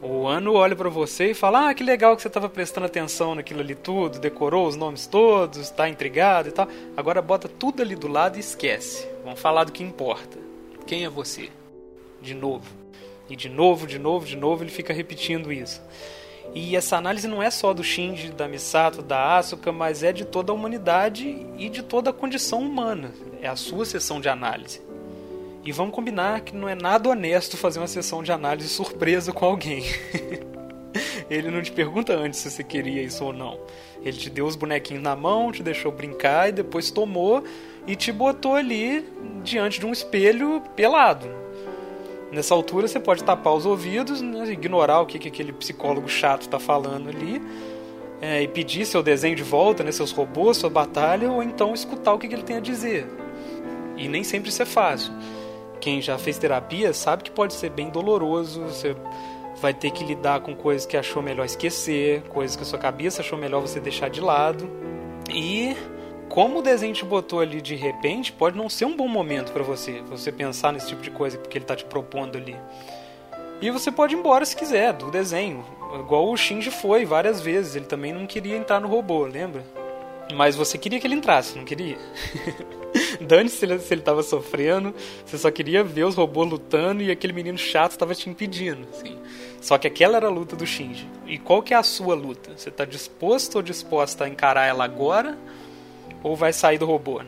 O 0.00 0.26
ano 0.26 0.54
olha 0.54 0.76
para 0.76 0.88
você 0.88 1.32
e 1.32 1.34
fala: 1.34 1.68
Ah, 1.68 1.74
que 1.74 1.82
legal 1.82 2.14
que 2.14 2.22
você 2.22 2.28
estava 2.28 2.48
prestando 2.48 2.86
atenção 2.86 3.34
naquilo 3.34 3.60
ali 3.60 3.74
tudo, 3.74 4.18
decorou 4.18 4.66
os 4.66 4.76
nomes 4.76 5.06
todos, 5.06 5.58
está 5.58 5.88
intrigado 5.88 6.48
e 6.48 6.52
tal. 6.52 6.68
Agora 6.96 7.20
bota 7.20 7.48
tudo 7.48 7.82
ali 7.82 7.96
do 7.96 8.06
lado 8.06 8.36
e 8.36 8.40
esquece. 8.40 9.08
Vamos 9.28 9.42
falar 9.42 9.64
do 9.64 9.72
que 9.72 9.82
importa. 9.82 10.38
Quem 10.86 11.04
é 11.04 11.08
você? 11.10 11.50
De 12.22 12.32
novo. 12.32 12.64
E 13.28 13.36
de 13.36 13.46
novo, 13.46 13.86
de 13.86 13.98
novo, 13.98 14.24
de 14.24 14.34
novo, 14.34 14.64
ele 14.64 14.70
fica 14.70 14.90
repetindo 14.90 15.52
isso. 15.52 15.82
E 16.54 16.74
essa 16.74 16.96
análise 16.96 17.28
não 17.28 17.42
é 17.42 17.50
só 17.50 17.74
do 17.74 17.84
Shinji, 17.84 18.30
da 18.30 18.48
Misato, 18.48 19.02
da 19.02 19.36
Asuka, 19.36 19.70
mas 19.70 20.02
é 20.02 20.14
de 20.14 20.24
toda 20.24 20.50
a 20.50 20.54
humanidade 20.54 21.46
e 21.58 21.68
de 21.68 21.82
toda 21.82 22.08
a 22.08 22.12
condição 22.12 22.62
humana. 22.62 23.12
É 23.42 23.48
a 23.48 23.54
sua 23.54 23.84
sessão 23.84 24.18
de 24.18 24.30
análise. 24.30 24.80
E 25.62 25.72
vamos 25.72 25.94
combinar 25.94 26.40
que 26.40 26.56
não 26.56 26.66
é 26.66 26.74
nada 26.74 27.10
honesto 27.10 27.58
fazer 27.58 27.80
uma 27.80 27.86
sessão 27.86 28.22
de 28.22 28.32
análise 28.32 28.70
surpresa 28.70 29.30
com 29.30 29.44
alguém. 29.44 29.84
ele 31.28 31.50
não 31.50 31.60
te 31.60 31.70
pergunta 31.70 32.14
antes 32.14 32.40
se 32.40 32.50
você 32.50 32.64
queria 32.64 33.02
isso 33.02 33.22
ou 33.22 33.34
não. 33.34 33.60
Ele 34.02 34.16
te 34.16 34.30
deu 34.30 34.46
os 34.46 34.56
bonequinhos 34.56 35.02
na 35.02 35.14
mão, 35.14 35.52
te 35.52 35.62
deixou 35.62 35.92
brincar 35.92 36.48
e 36.48 36.52
depois 36.52 36.90
tomou 36.90 37.44
e 37.88 37.96
te 37.96 38.12
botou 38.12 38.54
ali 38.54 39.02
diante 39.42 39.80
de 39.80 39.86
um 39.86 39.92
espelho 39.92 40.62
pelado. 40.76 41.26
Nessa 42.30 42.54
altura 42.54 42.86
você 42.86 43.00
pode 43.00 43.24
tapar 43.24 43.54
os 43.54 43.64
ouvidos, 43.64 44.20
né, 44.20 44.46
ignorar 44.50 45.00
o 45.00 45.06
que, 45.06 45.18
que 45.18 45.28
aquele 45.28 45.54
psicólogo 45.54 46.06
chato 46.06 46.42
está 46.42 46.58
falando 46.58 47.08
ali 47.08 47.40
é, 48.20 48.42
e 48.42 48.48
pedir 48.48 48.84
seu 48.84 49.02
desenho 49.02 49.34
de 49.34 49.42
volta, 49.42 49.82
né, 49.82 49.90
seus 49.90 50.12
robôs, 50.12 50.58
sua 50.58 50.68
batalha, 50.68 51.32
ou 51.32 51.42
então 51.42 51.72
escutar 51.72 52.12
o 52.12 52.18
que, 52.18 52.28
que 52.28 52.34
ele 52.34 52.42
tem 52.42 52.58
a 52.58 52.60
dizer. 52.60 53.06
E 53.96 54.06
nem 54.06 54.22
sempre 54.22 54.50
isso 54.50 54.60
é 54.60 54.66
fácil. 54.66 55.10
Quem 55.80 56.02
já 56.02 56.18
fez 56.18 56.36
terapia 56.36 56.92
sabe 56.92 57.22
que 57.22 57.30
pode 57.30 57.54
ser 57.54 57.70
bem 57.70 57.88
doloroso, 57.88 58.64
você 58.64 58.94
vai 59.62 59.72
ter 59.72 59.92
que 59.92 60.04
lidar 60.04 60.40
com 60.40 60.54
coisas 60.54 60.84
que 60.84 60.96
achou 60.96 61.22
melhor 61.22 61.46
esquecer, 61.46 62.20
coisas 62.28 62.54
que 62.54 62.62
a 62.62 62.66
sua 62.66 62.78
cabeça 62.78 63.22
achou 63.22 63.38
melhor 63.38 63.62
você 63.62 63.80
deixar 63.80 64.10
de 64.10 64.20
lado. 64.20 64.70
E 65.30 65.74
como 66.28 66.58
o 66.58 66.62
desenho 66.62 66.94
te 66.94 67.04
botou 67.04 67.40
ali 67.40 67.60
de 67.60 67.74
repente, 67.74 68.32
pode 68.32 68.56
não 68.56 68.68
ser 68.68 68.84
um 68.84 68.96
bom 68.96 69.08
momento 69.08 69.52
para 69.52 69.62
você, 69.62 70.02
você 70.02 70.30
pensar 70.30 70.72
nesse 70.72 70.88
tipo 70.88 71.02
de 71.02 71.10
coisa 71.10 71.38
porque 71.38 71.58
ele 71.58 71.64
está 71.64 71.74
te 71.74 71.84
propondo 71.84 72.36
ali. 72.36 72.56
E 73.60 73.70
você 73.70 73.90
pode 73.90 74.14
ir 74.14 74.18
embora 74.18 74.44
se 74.44 74.54
quiser 74.54 74.92
do 74.92 75.10
desenho, 75.10 75.64
igual 75.98 76.30
o 76.30 76.36
Shinji 76.36 76.70
foi 76.70 77.04
várias 77.04 77.40
vezes, 77.40 77.74
ele 77.74 77.86
também 77.86 78.12
não 78.12 78.26
queria 78.26 78.56
entrar 78.56 78.80
no 78.80 78.88
robô, 78.88 79.24
lembra? 79.24 79.64
Mas 80.34 80.54
você 80.54 80.76
queria 80.76 81.00
que 81.00 81.06
ele 81.06 81.14
entrasse, 81.14 81.56
não 81.56 81.64
queria? 81.64 81.96
Dane 83.20 83.48
se 83.48 83.64
ele, 83.64 83.78
se 83.78 83.92
ele 83.92 84.02
tava 84.02 84.22
sofrendo, 84.22 84.94
você 85.24 85.38
só 85.38 85.50
queria 85.50 85.82
ver 85.82 86.04
os 86.04 86.14
robôs 86.14 86.48
lutando 86.48 87.02
e 87.02 87.10
aquele 87.10 87.32
menino 87.32 87.58
chato 87.58 87.92
estava 87.92 88.14
te 88.14 88.28
impedindo. 88.28 88.86
Assim. 88.92 89.18
Só 89.60 89.78
que 89.78 89.86
aquela 89.86 90.16
era 90.16 90.26
a 90.26 90.30
luta 90.30 90.54
do 90.54 90.66
Shinji. 90.66 91.08
E 91.26 91.38
qual 91.38 91.62
que 91.62 91.74
é 91.74 91.76
a 91.76 91.82
sua 91.82 92.14
luta? 92.14 92.52
Você 92.56 92.68
está 92.68 92.84
disposto 92.84 93.56
ou 93.56 93.62
disposta 93.62 94.24
a 94.24 94.28
encarar 94.28 94.66
ela 94.66 94.84
agora? 94.84 95.38
Ou 96.22 96.34
vai 96.34 96.52
sair 96.52 96.78
do 96.78 96.86
robô? 96.86 97.20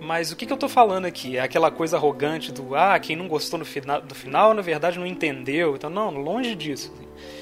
Mas 0.00 0.32
o 0.32 0.36
que, 0.36 0.46
que 0.46 0.52
eu 0.52 0.56
tô 0.56 0.68
falando 0.68 1.04
aqui? 1.04 1.36
É 1.36 1.40
aquela 1.40 1.70
coisa 1.70 1.98
arrogante 1.98 2.50
do 2.50 2.74
ah, 2.74 2.98
quem 2.98 3.14
não 3.14 3.28
gostou 3.28 3.58
no 3.58 3.66
final, 3.66 4.00
do 4.00 4.14
final, 4.14 4.54
na 4.54 4.62
verdade 4.62 4.98
não 4.98 5.06
entendeu. 5.06 5.76
Então, 5.76 5.90
não, 5.90 6.10
longe 6.10 6.54
disso. 6.54 6.92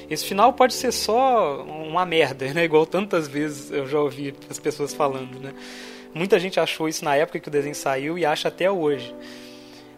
Esse 0.09 0.25
final 0.25 0.51
pode 0.51 0.73
ser 0.73 0.91
só 0.91 1.63
uma 1.63 2.05
merda, 2.05 2.53
né? 2.53 2.65
Igual 2.65 2.85
tantas 2.85 3.29
vezes 3.29 3.71
eu 3.71 3.87
já 3.87 3.99
ouvi 3.99 4.35
as 4.49 4.59
pessoas 4.59 4.93
falando, 4.93 5.39
né? 5.39 5.53
Muita 6.13 6.37
gente 6.37 6.59
achou 6.59 6.89
isso 6.89 7.05
na 7.05 7.15
época 7.15 7.39
que 7.39 7.47
o 7.47 7.51
desenho 7.51 7.75
saiu 7.75 8.17
e 8.17 8.25
acha 8.25 8.49
até 8.49 8.69
hoje. 8.69 9.15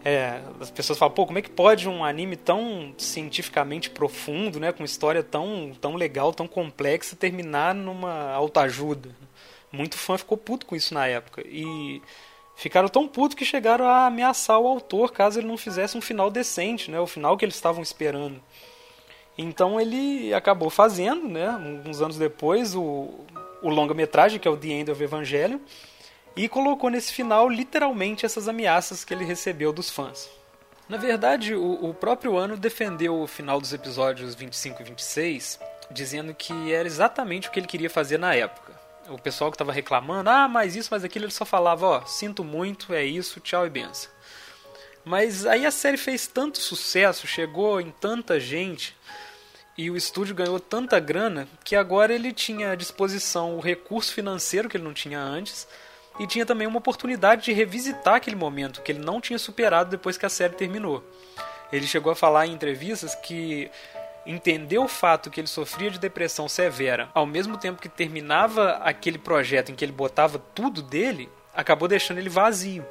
É, 0.04 0.40
as 0.60 0.70
pessoas 0.70 0.98
falam, 0.98 1.14
pô, 1.14 1.26
como 1.26 1.38
é 1.38 1.42
que 1.42 1.50
pode 1.50 1.88
um 1.88 2.04
anime 2.04 2.36
tão 2.36 2.92
cientificamente 2.98 3.88
profundo, 3.88 4.58
né, 4.58 4.72
com 4.72 4.82
história 4.82 5.22
tão, 5.22 5.72
tão 5.80 5.94
legal, 5.94 6.32
tão 6.32 6.46
complexa, 6.48 7.14
terminar 7.14 7.74
numa 7.74 8.32
autoajuda? 8.32 9.10
Muito 9.72 9.96
fã 9.96 10.18
ficou 10.18 10.36
puto 10.36 10.66
com 10.66 10.76
isso 10.76 10.92
na 10.92 11.06
época. 11.06 11.42
E 11.46 12.02
ficaram 12.54 12.88
tão 12.88 13.08
putos 13.08 13.34
que 13.34 13.44
chegaram 13.44 13.88
a 13.88 14.06
ameaçar 14.06 14.60
o 14.60 14.66
autor 14.66 15.12
caso 15.12 15.40
ele 15.40 15.48
não 15.48 15.56
fizesse 15.56 15.96
um 15.96 16.02
final 16.02 16.30
decente, 16.30 16.90
né? 16.90 17.00
O 17.00 17.06
final 17.06 17.36
que 17.36 17.44
eles 17.44 17.54
estavam 17.54 17.82
esperando. 17.82 18.40
Então 19.36 19.80
ele 19.80 20.32
acabou 20.34 20.68
fazendo, 20.68 21.26
né? 21.26 21.48
Uns 21.86 22.02
anos 22.02 22.18
depois, 22.18 22.74
o, 22.74 23.24
o 23.62 23.70
longa-metragem, 23.70 24.38
que 24.38 24.46
é 24.46 24.50
o 24.50 24.56
The 24.58 24.68
End 24.68 24.90
of 24.90 25.02
Evangelion, 25.02 25.58
e 26.36 26.48
colocou 26.48 26.90
nesse 26.90 27.12
final 27.12 27.48
literalmente 27.48 28.26
essas 28.26 28.46
ameaças 28.48 29.04
que 29.04 29.14
ele 29.14 29.24
recebeu 29.24 29.72
dos 29.72 29.88
fãs. 29.88 30.28
Na 30.86 30.98
verdade, 30.98 31.54
o, 31.54 31.88
o 31.88 31.94
próprio 31.94 32.36
Ano 32.36 32.58
defendeu 32.58 33.22
o 33.22 33.26
final 33.26 33.58
dos 33.58 33.72
episódios 33.72 34.34
25 34.34 34.82
e 34.82 34.84
26, 34.84 35.58
dizendo 35.90 36.34
que 36.34 36.72
era 36.72 36.86
exatamente 36.86 37.48
o 37.48 37.50
que 37.50 37.58
ele 37.58 37.66
queria 37.66 37.88
fazer 37.88 38.18
na 38.18 38.34
época 38.34 38.81
o 39.08 39.18
pessoal 39.18 39.50
que 39.50 39.56
estava 39.56 39.72
reclamando, 39.72 40.30
ah, 40.30 40.48
mas 40.48 40.76
isso, 40.76 40.88
mas 40.90 41.04
aquilo, 41.04 41.24
ele 41.24 41.32
só 41.32 41.44
falava, 41.44 41.86
ó, 41.86 42.04
sinto 42.04 42.44
muito, 42.44 42.92
é 42.94 43.04
isso, 43.04 43.40
tchau 43.40 43.66
e 43.66 43.70
benção. 43.70 44.10
Mas 45.04 45.44
aí 45.46 45.66
a 45.66 45.70
série 45.70 45.96
fez 45.96 46.26
tanto 46.26 46.58
sucesso, 46.58 47.26
chegou 47.26 47.80
em 47.80 47.90
tanta 47.90 48.38
gente 48.38 48.96
e 49.76 49.90
o 49.90 49.96
estúdio 49.96 50.34
ganhou 50.34 50.60
tanta 50.60 51.00
grana 51.00 51.48
que 51.64 51.74
agora 51.74 52.14
ele 52.14 52.32
tinha 52.32 52.70
à 52.70 52.74
disposição 52.74 53.56
o 53.56 53.60
recurso 53.60 54.12
financeiro 54.12 54.68
que 54.68 54.76
ele 54.76 54.84
não 54.84 54.94
tinha 54.94 55.18
antes 55.18 55.66
e 56.20 56.26
tinha 56.26 56.46
também 56.46 56.66
uma 56.66 56.78
oportunidade 56.78 57.44
de 57.44 57.52
revisitar 57.52 58.16
aquele 58.16 58.36
momento 58.36 58.82
que 58.82 58.92
ele 58.92 59.00
não 59.00 59.20
tinha 59.20 59.38
superado 59.38 59.90
depois 59.90 60.16
que 60.16 60.26
a 60.26 60.28
série 60.28 60.54
terminou. 60.54 61.02
Ele 61.72 61.86
chegou 61.86 62.12
a 62.12 62.16
falar 62.16 62.46
em 62.46 62.52
entrevistas 62.52 63.14
que 63.14 63.70
entender 64.26 64.78
o 64.78 64.88
fato 64.88 65.30
que 65.30 65.40
ele 65.40 65.48
sofria 65.48 65.90
de 65.90 65.98
depressão 65.98 66.48
severa, 66.48 67.08
ao 67.14 67.26
mesmo 67.26 67.56
tempo 67.56 67.80
que 67.80 67.88
terminava 67.88 68.72
aquele 68.82 69.18
projeto 69.18 69.70
em 69.70 69.74
que 69.74 69.84
ele 69.84 69.92
botava 69.92 70.38
tudo 70.38 70.82
dele, 70.82 71.28
acabou 71.54 71.88
deixando 71.88 72.18
ele 72.18 72.28
vazio. 72.28 72.84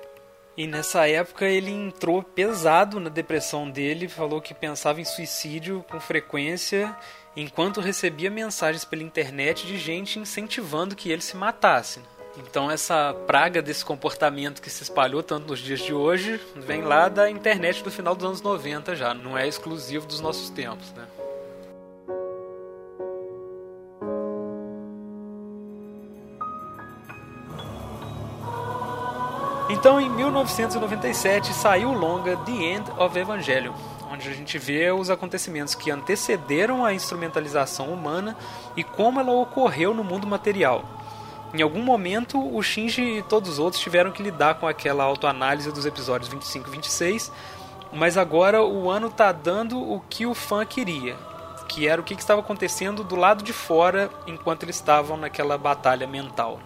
E 0.58 0.68
nessa 0.68 1.08
época 1.08 1.46
ele 1.46 1.72
entrou 1.72 2.22
pesado 2.22 3.00
na 3.00 3.10
depressão 3.10 3.70
dele, 3.70 4.10
falou 4.10 4.42
que 4.42 4.54
pensava 4.54 5.00
em 5.00 5.06
suicídio 5.06 5.86
com 5.90 6.00
frequência, 6.00 6.96
enquanto 7.36 7.80
recebia 7.80 8.30
mensagens 8.30 8.84
pela 8.84 9.04
internet 9.04 9.66
de 9.66 9.78
gente 9.78 10.20
incentivando 10.20 10.96
que 10.96 11.10
ele 11.10 11.22
se 11.22 11.38
matasse. 11.38 12.02
Então 12.38 12.70
essa 12.70 13.14
praga 13.28 13.62
desse 13.62 13.84
comportamento 13.84 14.62
que 14.62 14.70
se 14.70 14.84
espalhou 14.84 15.24
tanto 15.24 15.48
nos 15.48 15.60
dias 15.60 15.82
de 15.82 15.94
hoje 15.94 16.40
vem 16.56 16.82
lá 16.82 17.10
da 17.10 17.30
internet 17.30 17.84
do 17.84 17.92
final 17.92 18.16
dos 18.16 18.26
anos 18.26 18.42
90 18.42 18.96
já, 18.96 19.14
não 19.14 19.38
é 19.38 19.48
exclusivo 19.48 20.06
dos 20.06 20.22
nossos 20.22 20.50
tempos, 20.50 20.92
né? 20.94 21.06
Então, 29.74 30.02
em 30.02 30.10
1997, 30.10 31.54
saiu 31.54 31.92
o 31.92 31.98
longa 31.98 32.36
The 32.36 32.52
End 32.52 32.92
of 32.98 33.18
Evangelion, 33.18 33.72
onde 34.12 34.28
a 34.28 34.34
gente 34.34 34.58
vê 34.58 34.92
os 34.92 35.10
acontecimentos 35.10 35.74
que 35.74 35.90
antecederam 35.90 36.84
a 36.84 36.94
instrumentalização 36.94 37.88
humana 37.88 38.36
e 38.76 38.84
como 38.84 39.22
ela 39.22 39.32
ocorreu 39.32 39.94
no 39.94 40.04
mundo 40.04 40.28
material. 40.28 40.84
Em 41.54 41.62
algum 41.62 41.82
momento, 41.82 42.38
o 42.54 42.62
Shinji 42.62 43.20
e 43.20 43.24
todos 43.24 43.52
os 43.52 43.60
outros 43.60 43.82
tiveram 43.82 44.12
que 44.12 44.22
lidar 44.22 44.56
com 44.56 44.68
aquela 44.68 45.06
autoanálise 45.06 45.72
dos 45.72 45.86
episódios 45.86 46.30
25 46.30 46.68
e 46.68 46.72
26, 46.72 47.32
mas 47.94 48.18
agora 48.18 48.62
o 48.62 48.90
ano 48.90 49.08
está 49.08 49.32
dando 49.32 49.80
o 49.80 50.02
que 50.10 50.26
o 50.26 50.34
fã 50.34 50.66
queria, 50.66 51.16
que 51.70 51.88
era 51.88 52.02
o 52.02 52.04
que 52.04 52.14
estava 52.14 52.42
acontecendo 52.42 53.06
do 53.06 53.16
lado 53.16 53.42
de 53.42 53.54
fora 53.54 54.10
enquanto 54.28 54.64
eles 54.64 54.76
estavam 54.76 55.16
naquela 55.16 55.58
batalha 55.58 56.06
mental 56.06 56.60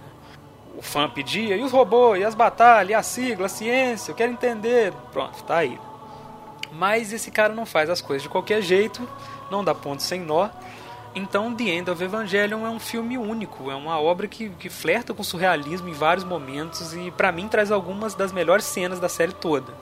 o 0.77 0.81
fã 0.81 1.09
pedia, 1.09 1.55
e 1.55 1.63
os 1.63 1.71
robôs, 1.71 2.19
e 2.19 2.23
as 2.23 2.35
batalhas, 2.35 2.89
e 2.89 2.93
a 2.93 3.03
sigla, 3.03 3.45
a 3.45 3.49
ciência, 3.49 4.11
eu 4.11 4.15
quero 4.15 4.31
entender. 4.31 4.93
Pronto, 5.11 5.43
tá 5.43 5.57
aí. 5.57 5.79
Mas 6.71 7.13
esse 7.13 7.31
cara 7.31 7.53
não 7.53 7.65
faz 7.65 7.89
as 7.89 8.01
coisas 8.01 8.23
de 8.23 8.29
qualquer 8.29 8.61
jeito, 8.61 9.07
não 9.49 9.63
dá 9.63 9.73
ponto 9.73 10.03
sem 10.03 10.19
nó. 10.19 10.49
Então, 11.13 11.55
The 11.55 11.63
End 11.63 11.89
of 11.89 12.03
Evangelion 12.03 12.65
é 12.65 12.69
um 12.69 12.79
filme 12.79 13.17
único, 13.17 13.71
é 13.71 13.75
uma 13.75 13.97
obra 13.99 14.27
que, 14.27 14.49
que 14.49 14.69
flerta 14.69 15.13
com 15.13 15.23
surrealismo 15.23 15.87
em 15.87 15.93
vários 15.93 16.25
momentos 16.25 16.93
e, 16.93 17.09
para 17.09 17.31
mim, 17.31 17.47
traz 17.47 17.71
algumas 17.71 18.13
das 18.13 18.33
melhores 18.33 18.65
cenas 18.65 18.99
da 18.99 19.07
série 19.07 19.31
toda. 19.31 19.73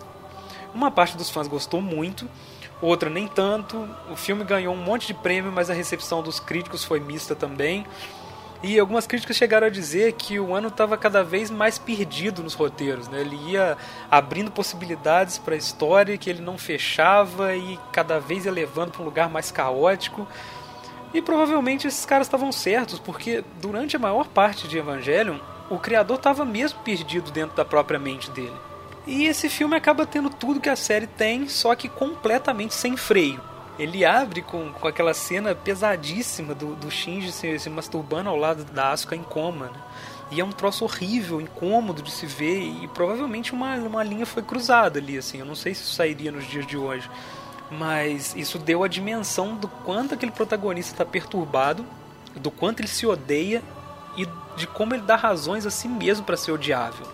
Uma 0.76 0.92
parte 0.92 1.18
dos 1.18 1.32
fãs 1.32 1.48
gostou 1.48 1.82
muito, 1.82 2.30
outra 2.80 3.10
nem 3.10 3.28
tanto. 3.28 3.90
O 4.12 4.16
filme 4.16 4.44
ganhou 4.44 4.76
um 4.76 4.78
monte 4.78 5.08
de 5.08 5.16
prêmio, 5.16 5.52
mas 5.52 5.72
a 5.72 5.74
recepção 5.74 6.22
dos 6.22 6.40
críticos 6.40 6.84
foi 6.84 7.00
mista 7.00 7.36
também. 7.36 7.84
E 8.64 8.80
algumas 8.80 9.06
críticas 9.06 9.36
chegaram 9.36 9.68
a 9.68 9.70
dizer 9.70 10.14
que 10.14 10.40
o 10.40 10.56
ano 10.56 10.70
estava 10.70 10.98
cada 10.98 11.22
vez 11.22 11.52
mais 11.52 11.78
perdido 11.78 12.42
nos 12.42 12.54
roteiros, 12.54 13.10
né? 13.10 13.20
Ele 13.20 13.36
ia 13.52 13.78
abrindo 14.10 14.50
possibilidades 14.50 15.38
para 15.38 15.54
a 15.54 15.58
história 15.58 16.18
que 16.18 16.30
ele 16.30 16.42
não 16.42 16.58
fechava 16.58 17.54
e 17.58 17.78
cada 17.92 18.22
vez 18.22 18.46
ia 18.46 18.52
levando 18.54 18.92
para 18.92 19.02
um 19.02 19.06
lugar 19.06 19.30
mais 19.30 19.52
caótico. 19.52 20.26
E 21.14 21.22
provavelmente 21.22 21.88
esses 21.88 22.06
caras 22.06 22.26
estavam 22.26 22.54
certos, 22.54 23.00
porque 23.00 23.44
durante 23.62 23.98
a 23.98 24.00
maior 24.00 24.30
parte 24.30 24.66
de 24.66 24.78
Evangelion, 24.78 25.40
o 25.70 25.78
criador 25.78 26.16
estava 26.16 26.46
mesmo 26.46 26.80
perdido 26.80 27.32
dentro 27.32 27.58
da 27.58 27.66
própria 27.66 28.00
mente 28.00 28.32
dele. 28.32 28.56
E 29.06 29.26
esse 29.26 29.50
filme 29.50 29.76
acaba 29.76 30.06
tendo 30.06 30.30
tudo 30.30 30.62
que 30.62 30.70
a 30.70 30.76
série 30.78 31.06
tem, 31.06 31.50
só 31.50 31.76
que 31.76 31.90
completamente 31.90 32.74
sem 32.74 32.96
freio 32.96 33.42
ele 33.78 34.06
abre 34.06 34.42
com, 34.42 34.72
com 34.72 34.88
aquela 34.88 35.14
cena 35.14 35.56
pesadíssima 35.56 36.54
do, 36.54 36.76
do 36.76 36.92
Shinji 36.92 37.32
se, 37.32 37.58
se 37.60 37.70
masturbando 37.70 38.30
ao 38.30 38.36
lado 38.36 38.64
da 38.66 38.92
Asuka 38.92 39.16
em 39.16 39.24
coma, 39.24 39.68
né? 39.68 39.80
E 40.32 40.40
é 40.40 40.46
um 40.46 40.52
troço 40.52 40.84
horrível, 40.84 41.40
incômodo 41.40 42.02
de 42.02 42.10
se 42.10 42.26
ver 42.26 42.60
e 42.60 42.88
provavelmente 42.88 43.54
uma, 43.54 43.76
uma 43.76 44.04
linha 44.04 44.26
foi 44.26 44.42
cruzada 44.42 44.98
ali, 44.98 45.18
assim. 45.18 45.40
Eu 45.40 45.46
não 45.46 45.54
sei 45.54 45.76
se 45.76 45.84
isso 45.84 45.94
sairia 45.94 46.32
nos 46.32 46.48
dias 46.48 46.66
de 46.66 46.76
hoje. 46.76 47.10
Mas 47.70 48.36
isso 48.36 48.58
deu 48.58 48.84
a 48.84 48.88
dimensão 48.88 49.56
do 49.56 49.68
quanto 49.68 50.14
aquele 50.14 50.32
protagonista 50.32 50.94
está 50.94 51.06
perturbado, 51.06 51.86
do 52.36 52.50
quanto 52.50 52.80
ele 52.80 52.88
se 52.88 53.06
odeia 53.06 53.62
e 54.18 54.28
de 54.56 54.66
como 54.66 54.94
ele 54.94 55.04
dá 55.04 55.16
razões 55.16 55.66
a 55.66 55.72
si 55.72 55.88
mesmo 55.88 56.26
para 56.26 56.38
ser 56.38 56.52
odiável. 56.52 57.06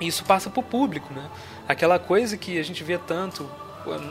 E 0.00 0.06
isso 0.06 0.24
passa 0.24 0.48
pro 0.48 0.62
público, 0.62 1.12
né? 1.12 1.28
Aquela 1.68 1.98
coisa 1.98 2.36
que 2.36 2.58
a 2.58 2.62
gente 2.62 2.82
vê 2.82 2.96
tanto 2.96 3.48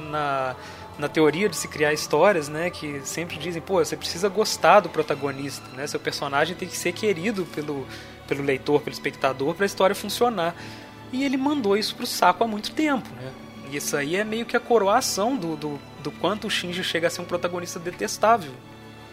na 0.10 0.56
na 1.00 1.08
teoria 1.08 1.48
de 1.48 1.56
se 1.56 1.68
criar 1.68 1.94
histórias, 1.94 2.50
né, 2.50 2.70
que 2.70 3.00
sempre 3.06 3.38
dizem, 3.38 3.62
pô, 3.62 3.84
você 3.84 3.96
precisa 3.96 4.28
gostar 4.28 4.82
do 4.82 4.90
protagonista, 4.90 5.64
né? 5.74 5.88
Seu 5.88 6.00
personagem 6.00 6.58
tem 6.58 6.68
que 6.68 6.76
ser 6.76 6.92
querido 6.92 7.46
pelo, 7.46 7.88
pelo 8.28 8.44
leitor, 8.44 8.82
pelo 8.82 8.94
espectador, 8.94 9.56
para 9.56 9.64
a 9.64 9.66
história 9.66 9.96
funcionar. 9.96 10.54
E 11.14 11.24
ele 11.24 11.38
mandou 11.38 11.78
isso 11.78 11.96
pro 11.96 12.06
saco 12.06 12.44
há 12.44 12.48
muito 12.48 12.72
tempo, 12.72 13.10
né? 13.16 13.32
E 13.72 13.78
isso 13.78 13.96
aí 13.96 14.18
é 14.18 14.26
meio 14.26 14.46
que 14.46 14.58
a 14.58 14.60
coroação 14.60 15.38
do, 15.38 15.56
do, 15.56 15.80
do 16.04 16.12
quanto 16.12 16.48
o 16.48 16.50
Shinji 16.50 16.84
chega 16.84 17.08
a 17.08 17.10
ser 17.10 17.22
um 17.22 17.26
protagonista 17.26 17.80
detestável. 17.80 18.52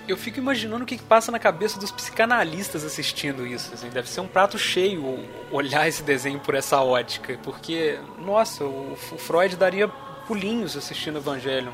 Eu 0.09 0.16
fico 0.16 0.38
imaginando 0.38 0.83
o 0.83 0.87
que 0.87 0.99
passa 0.99 1.31
na 1.31 1.38
cabeça 1.38 1.79
dos 1.79 1.92
psicanalistas 1.92 2.85
assistindo 2.85 3.46
isso. 3.46 3.75
Assim. 3.75 3.88
Deve 3.90 4.09
ser 4.09 4.20
um 4.20 4.29
prato 4.29 4.59
cheio 4.59 5.20
olhar 5.53 5.87
esse 5.87 6.03
desenho 6.03 6.40
por 6.40 6.55
essa 6.55 6.81
ótica. 6.81 7.38
Porque, 7.42 7.99
nossa, 8.18 8.64
o 8.64 8.96
Freud 8.96 9.57
daria 9.57 9.90
pulinhos 10.26 10.76
assistindo 10.76 11.18
Evangelion. 11.18 11.72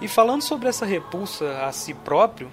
E 0.00 0.08
falando 0.08 0.42
sobre 0.42 0.68
essa 0.68 0.84
repulsa 0.84 1.64
a 1.64 1.72
si 1.72 1.94
próprio, 1.94 2.50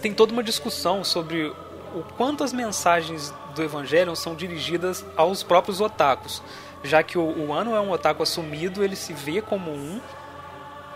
tem 0.00 0.12
toda 0.12 0.32
uma 0.32 0.42
discussão 0.42 1.04
sobre 1.04 1.46
o 1.94 2.02
quanto 2.16 2.44
as 2.44 2.52
mensagens 2.52 3.32
do 3.54 3.62
Evangelion 3.62 4.14
são 4.14 4.34
dirigidas 4.34 5.04
aos 5.16 5.42
próprios 5.42 5.80
otakus. 5.80 6.42
Já 6.82 7.02
que 7.02 7.16
o, 7.16 7.52
Ano 7.52 7.74
é 7.74 7.80
um 7.80 7.90
otaku 7.90 8.22
assumido, 8.22 8.84
ele 8.84 8.94
se 8.94 9.12
vê 9.12 9.40
como 9.40 9.70
um, 9.70 10.00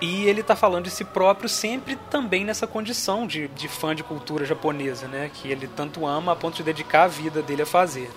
e 0.00 0.26
ele 0.26 0.40
está 0.40 0.56
falando 0.56 0.84
de 0.84 0.90
si 0.90 1.04
próprio 1.04 1.48
sempre 1.48 1.96
também 2.10 2.44
nessa 2.44 2.66
condição 2.66 3.26
de, 3.26 3.48
de 3.48 3.68
fã 3.68 3.94
de 3.94 4.02
cultura 4.02 4.44
japonesa, 4.44 5.06
né? 5.06 5.30
Que 5.32 5.50
ele 5.50 5.68
tanto 5.68 6.06
ama 6.06 6.32
a 6.32 6.36
ponto 6.36 6.56
de 6.56 6.62
dedicar 6.62 7.04
a 7.04 7.08
vida 7.08 7.42
dele 7.42 7.62
a 7.62 7.66
fazer. 7.66 8.10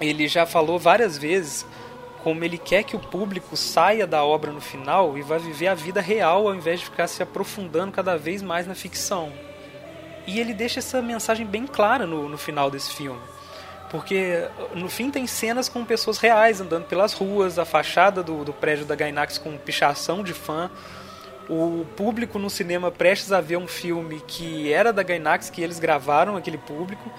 Ele 0.00 0.28
já 0.28 0.46
falou 0.46 0.78
várias 0.78 1.18
vezes 1.18 1.66
como 2.28 2.44
ele 2.44 2.58
quer 2.58 2.82
que 2.82 2.94
o 2.94 2.98
público 2.98 3.56
saia 3.56 4.06
da 4.06 4.22
obra 4.22 4.52
no 4.52 4.60
final 4.60 5.16
e 5.16 5.22
vá 5.22 5.38
viver 5.38 5.68
a 5.68 5.74
vida 5.74 5.98
real 5.98 6.46
ao 6.46 6.54
invés 6.54 6.80
de 6.80 6.84
ficar 6.84 7.06
se 7.06 7.22
aprofundando 7.22 7.90
cada 7.90 8.18
vez 8.18 8.42
mais 8.42 8.66
na 8.66 8.74
ficção. 8.74 9.32
E 10.26 10.38
ele 10.38 10.52
deixa 10.52 10.78
essa 10.78 11.00
mensagem 11.00 11.46
bem 11.46 11.66
clara 11.66 12.06
no, 12.06 12.28
no 12.28 12.36
final 12.36 12.70
desse 12.70 12.92
filme. 12.92 13.18
Porque 13.90 14.46
no 14.74 14.90
fim 14.90 15.10
tem 15.10 15.26
cenas 15.26 15.70
com 15.70 15.86
pessoas 15.86 16.18
reais 16.18 16.60
andando 16.60 16.84
pelas 16.84 17.14
ruas, 17.14 17.58
a 17.58 17.64
fachada 17.64 18.22
do, 18.22 18.44
do 18.44 18.52
prédio 18.52 18.84
da 18.84 18.94
Gainax 18.94 19.38
com 19.38 19.56
pichação 19.56 20.22
de 20.22 20.34
fã, 20.34 20.70
o 21.48 21.86
público 21.96 22.38
no 22.38 22.50
cinema 22.50 22.90
prestes 22.90 23.32
a 23.32 23.40
ver 23.40 23.56
um 23.56 23.66
filme 23.66 24.22
que 24.26 24.70
era 24.70 24.92
da 24.92 25.02
Gainax, 25.02 25.48
que 25.48 25.62
eles 25.62 25.78
gravaram 25.78 26.36
aquele 26.36 26.58
público. 26.58 27.10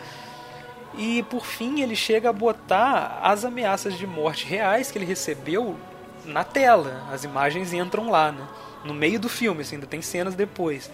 E 0.97 1.23
por 1.23 1.45
fim 1.45 1.81
ele 1.81 1.95
chega 1.95 2.29
a 2.29 2.33
botar 2.33 3.19
as 3.21 3.45
ameaças 3.45 3.97
de 3.97 4.07
morte 4.07 4.45
reais 4.45 4.91
que 4.91 4.97
ele 4.97 5.05
recebeu 5.05 5.77
na 6.25 6.43
tela. 6.43 7.03
As 7.11 7.23
imagens 7.23 7.73
entram 7.73 8.09
lá, 8.09 8.31
né? 8.31 8.47
No 8.83 8.93
meio 8.93 9.19
do 9.19 9.29
filme, 9.29 9.61
assim, 9.61 9.75
ainda 9.75 9.87
tem 9.87 10.01
cenas 10.01 10.35
depois. 10.35 10.89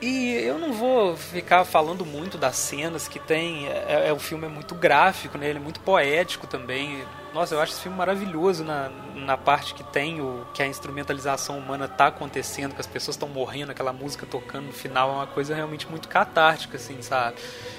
E 0.00 0.32
eu 0.32 0.58
não 0.58 0.72
vou 0.72 1.16
ficar 1.16 1.64
falando 1.64 2.06
muito 2.06 2.38
das 2.38 2.56
cenas 2.56 3.06
que 3.06 3.18
tem. 3.18 3.66
É, 3.68 4.08
é, 4.08 4.12
o 4.12 4.18
filme 4.18 4.46
é 4.46 4.48
muito 4.48 4.74
gráfico, 4.74 5.36
né? 5.36 5.48
Ele 5.48 5.58
é 5.58 5.62
muito 5.62 5.80
poético 5.80 6.46
também. 6.46 7.04
Nossa, 7.32 7.54
eu 7.54 7.60
acho 7.60 7.72
esse 7.72 7.82
filme 7.82 7.96
maravilhoso 7.96 8.64
na, 8.64 8.90
na 9.14 9.36
parte 9.36 9.72
que 9.72 9.84
tem 9.84 10.20
o 10.20 10.44
que 10.52 10.62
a 10.62 10.66
instrumentalização 10.66 11.58
humana 11.58 11.86
tá 11.86 12.08
acontecendo, 12.08 12.74
que 12.74 12.80
as 12.80 12.88
pessoas 12.88 13.14
estão 13.14 13.28
morrendo, 13.28 13.70
aquela 13.70 13.92
música 13.92 14.26
tocando 14.26 14.66
no 14.66 14.72
final 14.72 15.10
é 15.10 15.14
uma 15.14 15.26
coisa 15.28 15.54
realmente 15.54 15.88
muito 15.88 16.08
catártica, 16.08 16.76
assim, 16.76 17.00
sabe? 17.02 17.36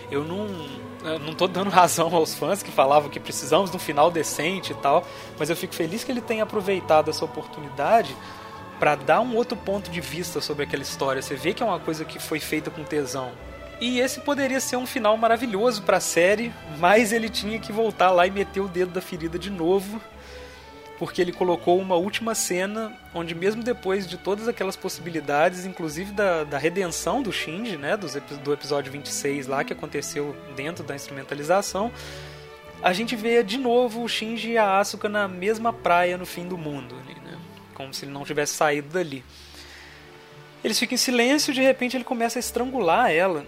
Eu 0.10 0.24
não, 0.24 0.48
eu 1.04 1.20
não 1.20 1.34
tô 1.34 1.48
dando 1.48 1.70
razão 1.72 2.16
aos 2.16 2.34
fãs 2.34 2.64
que 2.64 2.72
falavam 2.72 3.10
que 3.10 3.20
precisamos 3.20 3.70
de 3.70 3.76
um 3.76 3.80
final 3.80 4.10
decente 4.10 4.72
e 4.72 4.76
tal, 4.76 5.06
mas 5.38 5.50
eu 5.50 5.56
fico 5.56 5.76
feliz 5.76 6.04
que 6.04 6.12
ele 6.12 6.22
tenha 6.22 6.44
aproveitado 6.44 7.10
essa 7.10 7.26
oportunidade 7.26 8.16
para 8.80 8.96
dar 8.96 9.20
um 9.20 9.36
outro 9.36 9.58
ponto 9.58 9.92
de 9.92 10.00
vista 10.00 10.40
sobre 10.40 10.64
aquela 10.64 10.82
história. 10.82 11.22
Você 11.22 11.36
vê 11.36 11.54
que 11.54 11.62
é 11.62 11.66
uma 11.66 11.80
coisa 11.80 12.06
que 12.06 12.20
foi 12.20 12.40
feita 12.40 12.72
com 12.72 12.84
tesão. 12.84 13.32
E 13.82 14.00
esse 14.00 14.20
poderia 14.20 14.60
ser 14.60 14.76
um 14.76 14.86
final 14.86 15.18
maravilhoso 15.18 15.82
para 15.82 15.98
a 15.98 16.00
série, 16.00 16.54
mas 16.78 17.12
ele 17.12 17.28
tinha 17.28 17.58
que 17.58 17.72
voltar 17.72 18.12
lá 18.12 18.28
e 18.28 18.32
meter 18.32 18.60
o 18.60 18.68
dedo 18.68 18.92
da 18.92 19.02
ferida 19.02 19.40
de 19.40 19.50
novo, 19.50 20.00
porque 21.00 21.20
ele 21.20 21.32
colocou 21.32 21.80
uma 21.80 21.96
última 21.96 22.36
cena 22.36 22.96
onde 23.12 23.34
mesmo 23.34 23.64
depois 23.64 24.06
de 24.06 24.18
todas 24.18 24.48
aquelas 24.48 24.76
possibilidades, 24.76 25.66
inclusive 25.66 26.12
da, 26.12 26.44
da 26.44 26.60
redenção 26.60 27.24
do 27.24 27.32
Shinji, 27.32 27.76
né, 27.76 27.98
do, 27.98 28.08
do 28.44 28.54
episódio 28.54 28.92
26 28.92 29.48
lá 29.48 29.64
que 29.64 29.74
aconteceu 29.74 30.36
dentro 30.56 30.84
da 30.84 30.94
instrumentalização, 30.94 31.92
a 32.84 32.94
gente 32.94 33.16
vê 33.16 33.42
de 33.42 33.58
novo 33.58 34.04
o 34.04 34.08
Shinji 34.08 34.52
e 34.52 34.58
a 34.60 34.78
Asuka 34.78 35.10
na 35.10 35.28
mesma 35.28 35.74
praia 35.74 36.20
no 36.20 36.26
fim 36.28 36.48
do 36.48 36.56
mundo, 36.56 36.96
ali, 37.04 37.20
né, 37.22 37.36
como 37.74 37.92
se 37.96 38.06
ele 38.06 38.12
não 38.12 38.24
tivesse 38.24 38.54
saído 38.54 38.90
dali. 38.90 39.26
Eles 40.64 40.78
ficam 40.78 40.94
em 40.94 41.00
silêncio 41.00 41.50
e 41.50 41.56
de 41.56 41.62
repente 41.62 41.98
ele 41.98 42.04
começa 42.04 42.38
a 42.38 42.42
estrangular 42.42 43.10
ela 43.10 43.44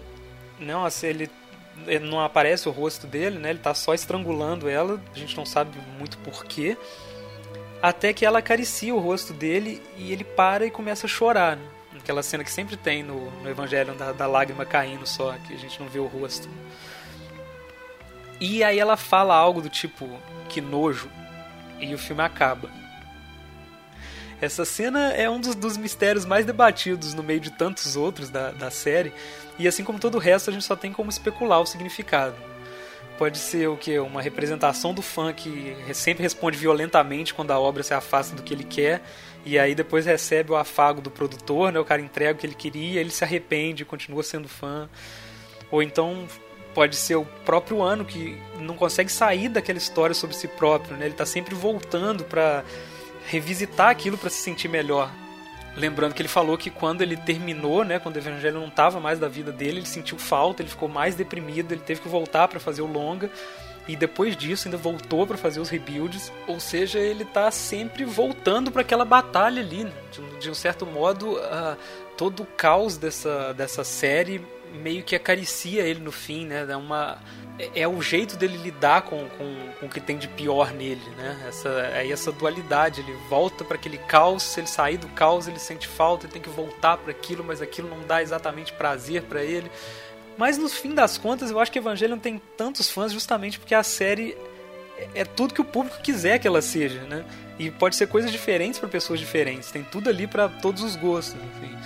não, 0.58 0.84
assim, 0.84 1.06
ele, 1.06 1.30
não 2.00 2.20
aparece 2.20 2.68
o 2.68 2.72
rosto 2.72 3.06
dele, 3.06 3.38
né? 3.38 3.50
Ele 3.50 3.58
tá 3.58 3.74
só 3.74 3.94
estrangulando 3.94 4.68
ela, 4.68 5.00
a 5.14 5.18
gente 5.18 5.36
não 5.36 5.44
sabe 5.44 5.78
muito 5.98 6.18
porquê. 6.18 6.76
Até 7.82 8.12
que 8.12 8.24
ela 8.24 8.38
acaricia 8.38 8.94
o 8.94 8.98
rosto 8.98 9.32
dele 9.32 9.82
e 9.96 10.10
ele 10.12 10.24
para 10.24 10.64
e 10.64 10.70
começa 10.70 11.06
a 11.06 11.08
chorar. 11.08 11.56
Né? 11.56 11.62
Aquela 11.98 12.22
cena 12.22 12.42
que 12.42 12.50
sempre 12.50 12.76
tem 12.76 13.02
no, 13.02 13.30
no 13.42 13.50
Evangelho 13.50 13.94
da, 13.94 14.12
da 14.12 14.26
lágrima 14.26 14.64
caindo 14.64 15.06
só, 15.06 15.32
que 15.46 15.52
a 15.52 15.58
gente 15.58 15.78
não 15.80 15.88
vê 15.88 15.98
o 15.98 16.06
rosto. 16.06 16.48
E 18.40 18.64
aí 18.64 18.78
ela 18.78 18.96
fala 18.96 19.34
algo 19.34 19.60
do 19.60 19.68
tipo, 19.68 20.08
que 20.48 20.60
nojo, 20.60 21.10
e 21.80 21.94
o 21.94 21.98
filme 21.98 22.22
acaba. 22.22 22.70
Essa 24.40 24.64
cena 24.64 25.12
é 25.12 25.28
um 25.28 25.40
dos, 25.40 25.54
dos 25.54 25.76
mistérios 25.76 26.24
mais 26.24 26.44
debatidos 26.44 27.14
no 27.14 27.22
meio 27.22 27.40
de 27.40 27.50
tantos 27.50 27.96
outros 27.96 28.30
da, 28.30 28.50
da 28.50 28.70
série, 28.70 29.12
e 29.58 29.68
assim 29.68 29.84
como 29.84 29.98
todo 29.98 30.16
o 30.16 30.18
resto, 30.18 30.50
a 30.50 30.52
gente 30.52 30.64
só 30.64 30.76
tem 30.76 30.92
como 30.92 31.10
especular 31.10 31.60
o 31.60 31.66
significado. 31.66 32.36
Pode 33.16 33.38
ser 33.38 33.68
o 33.68 33.76
que? 33.76 33.96
Uma 34.00 34.20
representação 34.20 34.92
do 34.92 35.00
fã 35.00 35.32
que 35.32 35.76
sempre 35.92 36.24
responde 36.24 36.58
violentamente 36.58 37.32
quando 37.32 37.52
a 37.52 37.58
obra 37.58 37.82
se 37.82 37.94
afasta 37.94 38.34
do 38.34 38.42
que 38.42 38.52
ele 38.52 38.64
quer, 38.64 39.02
e 39.46 39.58
aí 39.58 39.74
depois 39.74 40.06
recebe 40.06 40.50
o 40.50 40.56
afago 40.56 41.00
do 41.00 41.10
produtor, 41.10 41.70
né? 41.70 41.78
o 41.78 41.84
cara 41.84 42.02
entrega 42.02 42.32
o 42.32 42.36
que 42.36 42.46
ele 42.46 42.54
queria, 42.54 43.00
ele 43.00 43.10
se 43.10 43.22
arrepende, 43.22 43.84
continua 43.84 44.22
sendo 44.22 44.48
fã. 44.48 44.88
Ou 45.70 45.82
então 45.82 46.26
pode 46.74 46.96
ser 46.96 47.14
o 47.14 47.24
próprio 47.44 47.80
ano 47.82 48.04
que 48.04 48.36
não 48.58 48.74
consegue 48.74 49.12
sair 49.12 49.48
daquela 49.48 49.78
história 49.78 50.14
sobre 50.14 50.34
si 50.34 50.48
próprio, 50.48 50.96
né? 50.96 51.04
ele 51.04 51.14
está 51.14 51.24
sempre 51.24 51.54
voltando 51.54 52.24
para 52.24 52.64
revisitar 53.26 53.90
aquilo 53.90 54.18
para 54.18 54.30
se 54.30 54.42
sentir 54.42 54.68
melhor. 54.68 55.10
Lembrando 55.76 56.14
que 56.14 56.22
ele 56.22 56.28
falou 56.28 56.56
que 56.56 56.70
quando 56.70 57.02
ele 57.02 57.16
terminou, 57.16 57.84
né, 57.84 57.98
quando 57.98 58.14
o 58.16 58.18
evangelho 58.18 58.60
não 58.60 58.68
estava 58.68 59.00
mais 59.00 59.18
da 59.18 59.28
vida 59.28 59.50
dele, 59.50 59.78
ele 59.78 59.86
sentiu 59.86 60.16
falta, 60.18 60.62
ele 60.62 60.70
ficou 60.70 60.88
mais 60.88 61.16
deprimido, 61.16 61.72
ele 61.72 61.80
teve 61.80 62.00
que 62.00 62.08
voltar 62.08 62.46
para 62.46 62.60
fazer 62.60 62.82
o 62.82 62.86
longa 62.86 63.28
e 63.86 63.96
depois 63.96 64.36
disso 64.36 64.68
ainda 64.68 64.78
voltou 64.78 65.26
para 65.26 65.36
fazer 65.36 65.60
os 65.60 65.68
rebuilds, 65.68 66.32
ou 66.46 66.58
seja, 66.58 66.98
ele 66.98 67.22
está 67.22 67.50
sempre 67.50 68.04
voltando 68.04 68.70
para 68.70 68.82
aquela 68.82 69.04
batalha 69.04 69.60
ali, 69.60 69.84
né? 69.84 69.92
de, 70.40 70.48
um 70.48 70.54
certo 70.54 70.86
modo, 70.86 71.34
uh, 71.34 71.76
todo 72.16 72.44
o 72.44 72.46
caos 72.46 72.96
dessa, 72.96 73.52
dessa 73.52 73.84
série 73.84 74.40
meio 74.74 75.02
que 75.02 75.16
acaricia 75.16 75.82
ele 75.82 76.00
no 76.00 76.12
fim, 76.12 76.46
né, 76.46 76.64
uma 76.76 77.18
é, 77.58 77.82
é 77.82 77.88
o 77.88 78.00
jeito 78.02 78.36
dele 78.36 78.56
lidar 78.56 79.02
com, 79.02 79.28
com, 79.30 79.56
com, 79.78 79.86
o 79.86 79.88
que 79.88 80.00
tem 80.00 80.18
de 80.18 80.28
pior 80.28 80.72
nele, 80.72 81.08
né? 81.16 81.44
Essa, 81.48 81.68
aí 81.94 82.10
essa 82.10 82.32
dualidade, 82.32 83.00
ele 83.00 83.16
volta 83.28 83.64
para 83.64 83.76
aquele 83.76 83.98
caos, 83.98 84.42
se 84.42 84.60
ele 84.60 84.66
sair 84.66 84.96
do 84.96 85.08
caos 85.08 85.46
ele 85.46 85.58
sente 85.58 85.86
falta, 85.86 86.26
ele 86.26 86.32
tem 86.32 86.42
que 86.42 86.48
voltar 86.48 86.96
para 86.96 87.10
aquilo, 87.10 87.44
mas 87.44 87.62
aquilo 87.62 87.88
não 87.88 88.00
dá 88.06 88.22
exatamente 88.22 88.72
prazer 88.72 89.22
para 89.22 89.42
ele. 89.42 89.70
Mas 90.36 90.58
no 90.58 90.68
fim 90.68 90.92
das 90.94 91.16
contas, 91.16 91.50
eu 91.50 91.60
acho 91.60 91.70
que 91.70 91.78
Evangelion 91.78 92.18
tem 92.18 92.42
tantos 92.56 92.90
fãs 92.90 93.12
justamente 93.12 93.58
porque 93.58 93.74
a 93.74 93.84
série 93.84 94.36
é, 94.98 95.20
é 95.20 95.24
tudo 95.24 95.54
que 95.54 95.60
o 95.60 95.64
público 95.64 96.00
quiser 96.02 96.40
que 96.40 96.48
ela 96.48 96.60
seja, 96.60 97.02
né? 97.02 97.24
E 97.56 97.70
pode 97.70 97.94
ser 97.94 98.08
coisas 98.08 98.32
diferentes 98.32 98.80
para 98.80 98.88
pessoas 98.88 99.20
diferentes. 99.20 99.70
Tem 99.70 99.84
tudo 99.84 100.10
ali 100.10 100.26
para 100.26 100.48
todos 100.48 100.82
os 100.82 100.96
gostos. 100.96 101.36
Enfim. 101.40 101.76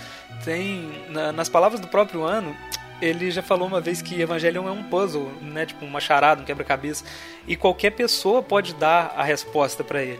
Tem 0.43 1.05
na, 1.09 1.31
nas 1.31 1.47
palavras 1.47 1.79
do 1.79 1.87
próprio 1.87 2.23
ano, 2.23 2.55
ele 3.01 3.31
já 3.31 3.41
falou 3.41 3.67
uma 3.67 3.79
vez 3.79 4.01
que 4.01 4.19
Evangelion 4.19 4.67
é 4.67 4.71
um 4.71 4.83
puzzle, 4.83 5.31
né? 5.41 5.65
Tipo 5.65 5.85
uma 5.85 5.99
charada, 5.99 6.41
um 6.41 6.45
quebra-cabeça. 6.45 7.03
E 7.47 7.55
qualquer 7.55 7.91
pessoa 7.91 8.41
pode 8.43 8.73
dar 8.73 9.13
a 9.15 9.23
resposta 9.23 9.83
para 9.83 10.03
ele. 10.03 10.19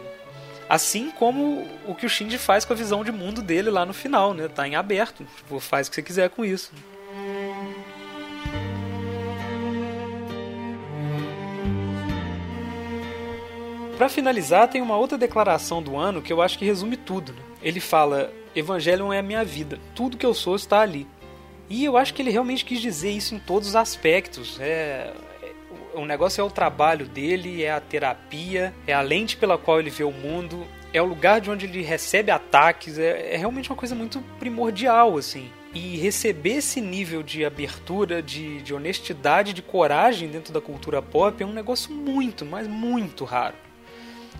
Assim 0.68 1.10
como 1.10 1.66
o 1.86 1.94
que 1.94 2.06
o 2.06 2.08
Shinji 2.08 2.38
faz 2.38 2.64
com 2.64 2.72
a 2.72 2.76
visão 2.76 3.02
de 3.02 3.10
mundo 3.10 3.42
dele 3.42 3.70
lá 3.70 3.84
no 3.84 3.92
final, 3.92 4.32
né? 4.32 4.48
Tá 4.48 4.66
em 4.66 4.76
aberto. 4.76 5.26
Tipo, 5.36 5.58
faz 5.58 5.86
o 5.86 5.90
que 5.90 5.96
você 5.96 6.02
quiser 6.02 6.30
com 6.30 6.44
isso. 6.44 6.72
Para 13.98 14.08
finalizar, 14.08 14.66
tem 14.68 14.80
uma 14.80 14.96
outra 14.96 15.18
declaração 15.18 15.82
do 15.82 15.94
ano 15.94 16.22
que 16.22 16.32
eu 16.32 16.40
acho 16.40 16.58
que 16.58 16.64
resume 16.64 16.96
tudo. 16.96 17.32
Né? 17.32 17.42
Ele 17.62 17.80
fala: 17.80 18.32
Evangelion 18.56 19.12
é 19.12 19.18
a 19.18 19.22
minha 19.22 19.44
vida. 19.44 19.78
Tudo 19.94 20.16
que 20.16 20.24
eu 20.24 20.32
sou 20.32 20.56
está 20.56 20.80
ali. 20.80 21.06
E 21.70 21.84
eu 21.84 21.96
acho 21.96 22.12
que 22.12 22.20
ele 22.20 22.32
realmente 22.32 22.64
quis 22.64 22.80
dizer 22.80 23.12
isso 23.12 23.32
em 23.32 23.38
todos 23.38 23.68
os 23.68 23.76
aspectos. 23.76 24.58
É, 24.60 25.14
o 25.94 26.04
negócio 26.04 26.40
é 26.40 26.44
o 26.44 26.50
trabalho 26.50 27.06
dele, 27.06 27.62
é 27.62 27.70
a 27.70 27.80
terapia, 27.80 28.74
é 28.88 28.92
a 28.92 29.00
lente 29.00 29.36
pela 29.36 29.56
qual 29.56 29.78
ele 29.78 29.88
vê 29.88 30.02
o 30.02 30.10
mundo, 30.10 30.66
é 30.92 31.00
o 31.00 31.06
lugar 31.06 31.40
de 31.40 31.48
onde 31.48 31.66
ele 31.66 31.80
recebe 31.82 32.32
ataques, 32.32 32.98
é, 32.98 33.34
é 33.34 33.36
realmente 33.36 33.70
uma 33.70 33.76
coisa 33.76 33.94
muito 33.94 34.20
primordial, 34.40 35.16
assim. 35.16 35.48
E 35.72 35.96
receber 35.96 36.56
esse 36.56 36.80
nível 36.80 37.22
de 37.22 37.44
abertura, 37.44 38.20
de, 38.20 38.60
de 38.62 38.74
honestidade, 38.74 39.52
de 39.52 39.62
coragem 39.62 40.28
dentro 40.28 40.52
da 40.52 40.60
cultura 40.60 41.00
pop 41.00 41.40
é 41.40 41.46
um 41.46 41.52
negócio 41.52 41.94
muito, 41.94 42.44
mas 42.44 42.66
muito 42.66 43.24
raro. 43.24 43.54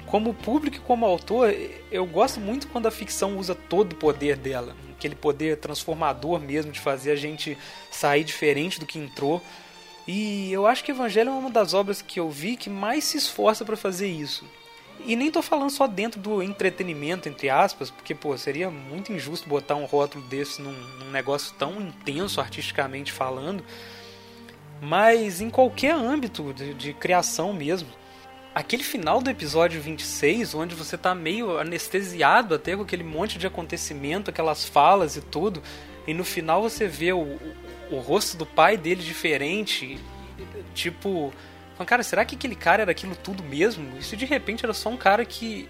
Como 0.07 0.35
público 0.35 0.79
e 0.79 0.81
como 0.81 1.07
autor, 1.07 1.55
eu 1.93 2.05
gosto 2.05 2.41
muito 2.41 2.67
quando 2.67 2.87
a 2.87 2.91
ficção 2.91 3.39
usa 3.39 3.55
todo 3.55 3.93
o 3.93 3.97
poder 3.97 4.37
dela. 4.37 4.75
Aquele 5.01 5.15
poder 5.15 5.57
transformador 5.57 6.39
mesmo, 6.39 6.71
de 6.71 6.79
fazer 6.79 7.11
a 7.11 7.17
gente 7.17 7.57
sair 7.91 8.23
diferente 8.23 8.79
do 8.79 8.85
que 8.85 8.99
entrou. 8.99 9.43
E 10.07 10.53
eu 10.53 10.67
acho 10.67 10.85
que 10.85 10.91
Evangelho 10.91 11.31
é 11.31 11.33
uma 11.33 11.49
das 11.49 11.73
obras 11.73 12.03
que 12.03 12.21
eu 12.21 12.29
vi 12.29 12.55
que 12.55 12.69
mais 12.69 13.05
se 13.05 13.17
esforça 13.17 13.65
para 13.65 13.79
fazer 13.79 14.09
isso. 14.09 14.45
E 15.07 15.17
nem 15.17 15.31
tô 15.31 15.41
falando 15.41 15.71
só 15.71 15.87
dentro 15.87 16.21
do 16.21 16.43
entretenimento, 16.43 17.31
entre 17.31 17.49
aspas, 17.49 17.91
porque, 17.91 18.15
pô, 18.15 18.37
seria 18.37 18.71
muito 18.71 19.11
injusto 19.11 19.49
botar 19.49 19.75
um 19.75 19.87
rótulo 19.87 20.23
desse 20.27 20.61
num, 20.61 20.75
num 20.99 21.11
negócio 21.11 21.55
tão 21.59 21.81
intenso 21.81 22.43
artisticamente 22.43 23.11
falando, 23.11 23.65
mas 24.83 25.41
em 25.41 25.49
qualquer 25.49 25.95
âmbito 25.95 26.53
de, 26.53 26.75
de 26.75 26.93
criação 26.93 27.55
mesmo. 27.55 27.89
Aquele 28.53 28.83
final 28.83 29.23
do 29.23 29.31
episódio 29.31 29.81
26, 29.81 30.55
onde 30.55 30.75
você 30.75 30.99
tá 30.99 31.15
meio 31.15 31.59
anestesiado 31.59 32.55
até 32.55 32.75
com 32.75 32.83
aquele 32.83 33.05
monte 33.05 33.39
de 33.39 33.47
acontecimento, 33.47 34.29
aquelas 34.29 34.65
falas 34.65 35.17
e 35.17 35.21
tudo, 35.21 35.63
e 36.05 36.13
no 36.13 36.25
final 36.25 36.61
você 36.61 36.89
vê 36.89 37.13
o, 37.13 37.21
o, 37.21 37.41
o 37.93 37.99
rosto 38.01 38.37
do 38.37 38.45
pai 38.45 38.77
dele 38.77 39.05
diferente, 39.05 40.01
tipo, 40.75 41.33
cara, 41.87 42.03
será 42.03 42.25
que 42.25 42.35
aquele 42.35 42.57
cara 42.57 42.83
era 42.83 42.91
aquilo 42.91 43.15
tudo 43.15 43.45
mesmo? 43.45 43.97
Isso 43.99 44.17
de 44.17 44.25
repente 44.25 44.65
era 44.65 44.75
só 44.75 44.89
um 44.89 44.97
cara 44.97 45.25
que, 45.25 45.69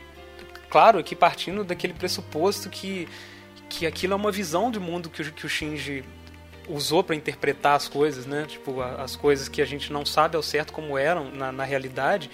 claro, 0.70 0.98
aqui 0.98 1.14
partindo 1.14 1.62
daquele 1.62 1.92
pressuposto 1.92 2.70
que, 2.70 3.06
que 3.68 3.86
aquilo 3.86 4.14
é 4.14 4.16
uma 4.16 4.32
visão 4.32 4.70
de 4.70 4.80
mundo 4.80 5.10
que, 5.10 5.30
que 5.32 5.44
o 5.44 5.48
Shinji 5.50 6.02
usou 6.66 7.04
para 7.04 7.14
interpretar 7.14 7.76
as 7.76 7.88
coisas, 7.88 8.26
né? 8.26 8.46
Tipo, 8.46 8.80
as 8.80 9.16
coisas 9.16 9.48
que 9.48 9.60
a 9.60 9.64
gente 9.66 9.92
não 9.92 10.06
sabe 10.06 10.36
ao 10.36 10.42
certo 10.42 10.72
como 10.72 10.96
eram 10.96 11.30
na, 11.30 11.52
na 11.52 11.64
realidade. 11.64 12.30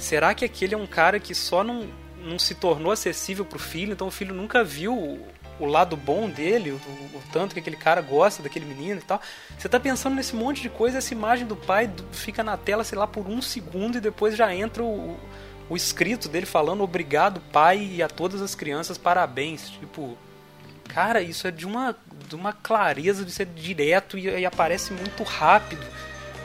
Será 0.00 0.34
que 0.34 0.44
aquele 0.44 0.74
é 0.74 0.78
um 0.78 0.86
cara 0.86 1.20
que 1.20 1.34
só 1.34 1.62
não, 1.62 1.86
não 2.24 2.38
se 2.38 2.54
tornou 2.54 2.90
acessível 2.90 3.44
para 3.44 3.56
o 3.56 3.60
filho, 3.60 3.92
então 3.92 4.08
o 4.08 4.10
filho 4.10 4.34
nunca 4.34 4.64
viu 4.64 5.20
o 5.60 5.66
lado 5.66 5.94
bom 5.94 6.28
dele, 6.28 6.70
o, 6.70 6.74
o, 6.74 7.22
tanto 7.30 7.52
que 7.52 7.60
aquele 7.60 7.76
cara 7.76 8.00
gosta 8.00 8.42
daquele 8.42 8.64
menino 8.64 8.98
e 8.98 9.02
tal. 9.02 9.20
Você 9.58 9.68
tá 9.68 9.78
pensando 9.78 10.16
nesse 10.16 10.34
monte 10.34 10.62
de 10.62 10.70
coisa, 10.70 10.98
essa 10.98 11.12
imagem 11.12 11.46
do 11.46 11.54
pai 11.54 11.90
fica 12.12 12.42
na 12.42 12.56
tela, 12.56 12.82
sei 12.82 12.96
lá, 12.96 13.06
por 13.06 13.28
um 13.28 13.42
segundo 13.42 13.98
e 13.98 14.00
depois 14.00 14.34
já 14.34 14.54
entra 14.54 14.82
o, 14.82 15.20
o 15.68 15.76
escrito 15.76 16.28
dele 16.28 16.46
falando 16.46 16.82
obrigado, 16.82 17.40
pai, 17.52 17.90
e 17.92 18.02
a 18.02 18.08
todas 18.08 18.40
as 18.40 18.54
crianças, 18.54 18.96
parabéns. 18.96 19.68
Tipo, 19.68 20.16
cara, 20.88 21.20
isso 21.20 21.46
é 21.46 21.50
de 21.50 21.66
uma, 21.66 21.94
de 22.26 22.34
uma 22.34 22.54
clareza 22.54 23.22
de 23.22 23.30
ser 23.30 23.46
direto 23.46 24.16
e, 24.16 24.28
e 24.28 24.46
aparece 24.46 24.94
muito 24.94 25.22
rápido. 25.22 25.84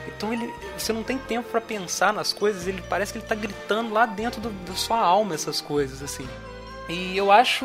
Então 0.08 0.32
ele, 0.32 0.52
você 0.76 0.92
não 0.92 1.02
tem 1.02 1.18
tempo 1.18 1.48
para 1.48 1.60
pensar 1.60 2.12
nas 2.12 2.32
coisas, 2.32 2.66
ele 2.66 2.82
parece 2.88 3.12
que 3.12 3.18
ele 3.18 3.26
tá 3.26 3.34
gritando 3.34 3.92
lá 3.92 4.06
dentro 4.06 4.40
do, 4.40 4.50
da 4.50 4.74
sua 4.74 4.98
alma 4.98 5.34
essas 5.34 5.60
coisas, 5.60 6.02
assim. 6.02 6.28
E 6.88 7.16
eu 7.16 7.32
acho 7.32 7.64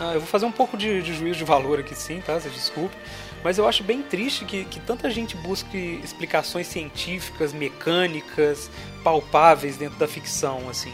ah, 0.00 0.14
eu 0.14 0.20
vou 0.20 0.28
fazer 0.28 0.46
um 0.46 0.52
pouco 0.52 0.76
de, 0.76 1.02
de 1.02 1.12
juízo 1.12 1.38
de 1.38 1.44
valor 1.44 1.80
aqui 1.80 1.94
sim, 1.94 2.20
tá? 2.20 2.38
Você 2.38 2.48
desculpe. 2.48 2.96
Mas 3.42 3.58
eu 3.58 3.68
acho 3.68 3.82
bem 3.82 4.02
triste 4.02 4.44
que, 4.44 4.64
que 4.64 4.80
tanta 4.80 5.10
gente 5.10 5.36
busque 5.36 6.00
explicações 6.02 6.66
científicas, 6.66 7.52
mecânicas, 7.52 8.70
palpáveis 9.02 9.76
dentro 9.76 9.98
da 9.98 10.08
ficção, 10.08 10.68
assim. 10.68 10.92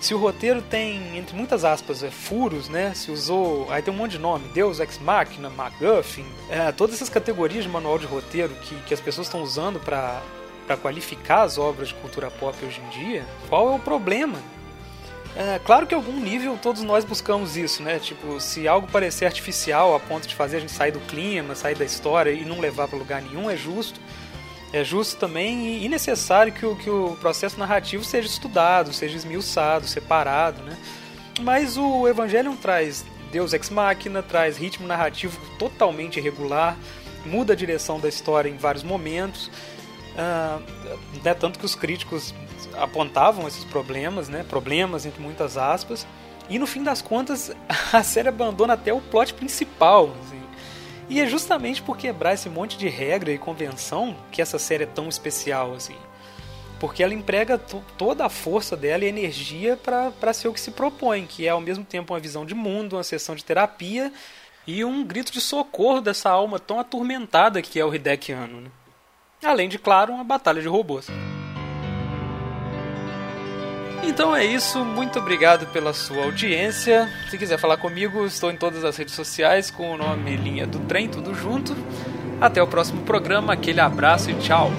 Se 0.00 0.14
o 0.14 0.18
roteiro 0.18 0.62
tem, 0.62 1.18
entre 1.18 1.36
muitas 1.36 1.62
aspas, 1.62 2.02
é, 2.02 2.10
furos, 2.10 2.70
né? 2.70 2.94
Se 2.94 3.10
usou. 3.10 3.70
Aí 3.70 3.82
tem 3.82 3.92
um 3.92 3.96
monte 3.96 4.12
de 4.12 4.18
nome: 4.18 4.48
Deus, 4.54 4.80
Ex 4.80 4.98
Machina, 4.98 5.50
MacGuffin. 5.50 6.24
É, 6.48 6.72
todas 6.72 6.96
essas 6.96 7.10
categorias 7.10 7.64
de 7.64 7.70
manual 7.70 7.98
de 7.98 8.06
roteiro 8.06 8.54
que, 8.62 8.74
que 8.82 8.94
as 8.94 9.00
pessoas 9.00 9.26
estão 9.26 9.42
usando 9.42 9.78
para 9.78 10.22
qualificar 10.80 11.42
as 11.42 11.58
obras 11.58 11.88
de 11.88 11.94
cultura 11.94 12.30
pop 12.30 12.56
hoje 12.64 12.80
em 12.80 12.88
dia, 12.88 13.26
qual 13.48 13.72
é 13.72 13.74
o 13.74 13.78
problema? 13.78 14.38
É, 15.36 15.60
claro 15.64 15.86
que 15.86 15.94
em 15.94 15.98
algum 15.98 16.18
nível 16.18 16.58
todos 16.60 16.82
nós 16.82 17.04
buscamos 17.04 17.56
isso, 17.56 17.82
né? 17.82 17.98
Tipo, 17.98 18.40
se 18.40 18.66
algo 18.66 18.88
parecer 18.88 19.26
artificial 19.26 19.94
a 19.94 20.00
ponto 20.00 20.26
de 20.26 20.34
fazer 20.34 20.56
a 20.56 20.60
gente 20.60 20.72
sair 20.72 20.92
do 20.92 21.00
clima, 21.00 21.54
sair 21.54 21.76
da 21.76 21.84
história 21.84 22.30
e 22.30 22.44
não 22.44 22.58
levar 22.58 22.88
para 22.88 22.98
lugar 22.98 23.22
nenhum, 23.22 23.48
é 23.48 23.56
justo. 23.56 24.00
É 24.72 24.84
justo 24.84 25.18
também 25.18 25.82
e 25.82 25.88
necessário 25.88 26.52
que 26.52 26.64
o, 26.64 26.76
que 26.76 26.88
o 26.88 27.16
processo 27.20 27.58
narrativo 27.58 28.04
seja 28.04 28.28
estudado, 28.28 28.92
seja 28.92 29.16
esmiuçado, 29.16 29.86
separado, 29.86 30.62
né? 30.62 30.76
Mas 31.40 31.76
o 31.76 32.06
Evangelion 32.06 32.54
traz 32.54 33.04
Deus 33.32 33.52
Ex 33.52 33.70
Machina, 33.70 34.22
traz 34.22 34.56
ritmo 34.56 34.86
narrativo 34.86 35.40
totalmente 35.58 36.18
irregular, 36.18 36.76
muda 37.24 37.52
a 37.52 37.56
direção 37.56 37.98
da 37.98 38.08
história 38.08 38.48
em 38.48 38.56
vários 38.56 38.84
momentos. 38.84 39.50
Uh, 40.10 40.60
né, 41.22 41.34
tanto 41.34 41.58
que 41.58 41.64
os 41.64 41.74
críticos 41.74 42.34
apontavam 42.76 43.46
esses 43.48 43.64
problemas, 43.64 44.28
né? 44.28 44.44
Problemas 44.48 45.06
entre 45.06 45.22
muitas 45.22 45.56
aspas. 45.56 46.06
E 46.48 46.58
no 46.58 46.66
fim 46.66 46.82
das 46.82 47.00
contas, 47.00 47.52
a 47.92 48.02
série 48.02 48.28
abandona 48.28 48.74
até 48.74 48.92
o 48.92 49.00
plot 49.00 49.34
principal. 49.34 50.14
Assim. 50.20 50.39
E 51.10 51.20
é 51.20 51.26
justamente 51.26 51.82
por 51.82 51.96
quebrar 51.96 52.34
esse 52.34 52.48
monte 52.48 52.78
de 52.78 52.88
regra 52.88 53.32
e 53.32 53.36
convenção 53.36 54.16
que 54.30 54.40
essa 54.40 54.60
série 54.60 54.84
é 54.84 54.86
tão 54.86 55.08
especial, 55.08 55.74
assim. 55.74 55.96
Porque 56.78 57.02
ela 57.02 57.12
emprega 57.12 57.58
toda 57.58 58.24
a 58.24 58.28
força 58.28 58.76
dela 58.76 59.04
e 59.04 59.08
energia 59.08 59.76
para 59.76 60.32
ser 60.32 60.46
o 60.46 60.52
que 60.52 60.60
se 60.60 60.70
propõe, 60.70 61.26
que 61.26 61.48
é 61.48 61.50
ao 61.50 61.60
mesmo 61.60 61.84
tempo 61.84 62.14
uma 62.14 62.20
visão 62.20 62.46
de 62.46 62.54
mundo, 62.54 62.94
uma 62.94 63.02
sessão 63.02 63.34
de 63.34 63.44
terapia 63.44 64.12
e 64.64 64.84
um 64.84 65.04
grito 65.04 65.32
de 65.32 65.40
socorro 65.40 66.00
dessa 66.00 66.30
alma 66.30 66.60
tão 66.60 66.78
atormentada 66.78 67.60
que 67.60 67.80
é 67.80 67.84
o 67.84 67.92
Hideki 67.92 68.32
Anno. 68.32 68.60
Né? 68.60 68.70
Além 69.42 69.68
de, 69.68 69.80
claro, 69.80 70.12
uma 70.12 70.22
batalha 70.22 70.62
de 70.62 70.68
robôs. 70.68 71.08
Então 74.10 74.34
é 74.34 74.44
isso, 74.44 74.84
muito 74.84 75.20
obrigado 75.20 75.68
pela 75.68 75.94
sua 75.94 76.24
audiência. 76.24 77.08
Se 77.30 77.38
quiser 77.38 77.58
falar 77.58 77.76
comigo, 77.76 78.26
estou 78.26 78.50
em 78.50 78.56
todas 78.56 78.84
as 78.84 78.96
redes 78.96 79.14
sociais 79.14 79.70
com 79.70 79.92
o 79.92 79.96
nome 79.96 80.36
Linha 80.36 80.66
do 80.66 80.80
Trem, 80.80 81.06
tudo 81.06 81.32
junto. 81.32 81.76
Até 82.40 82.60
o 82.60 82.66
próximo 82.66 83.02
programa, 83.02 83.52
aquele 83.52 83.78
abraço 83.78 84.28
e 84.28 84.34
tchau. 84.34 84.72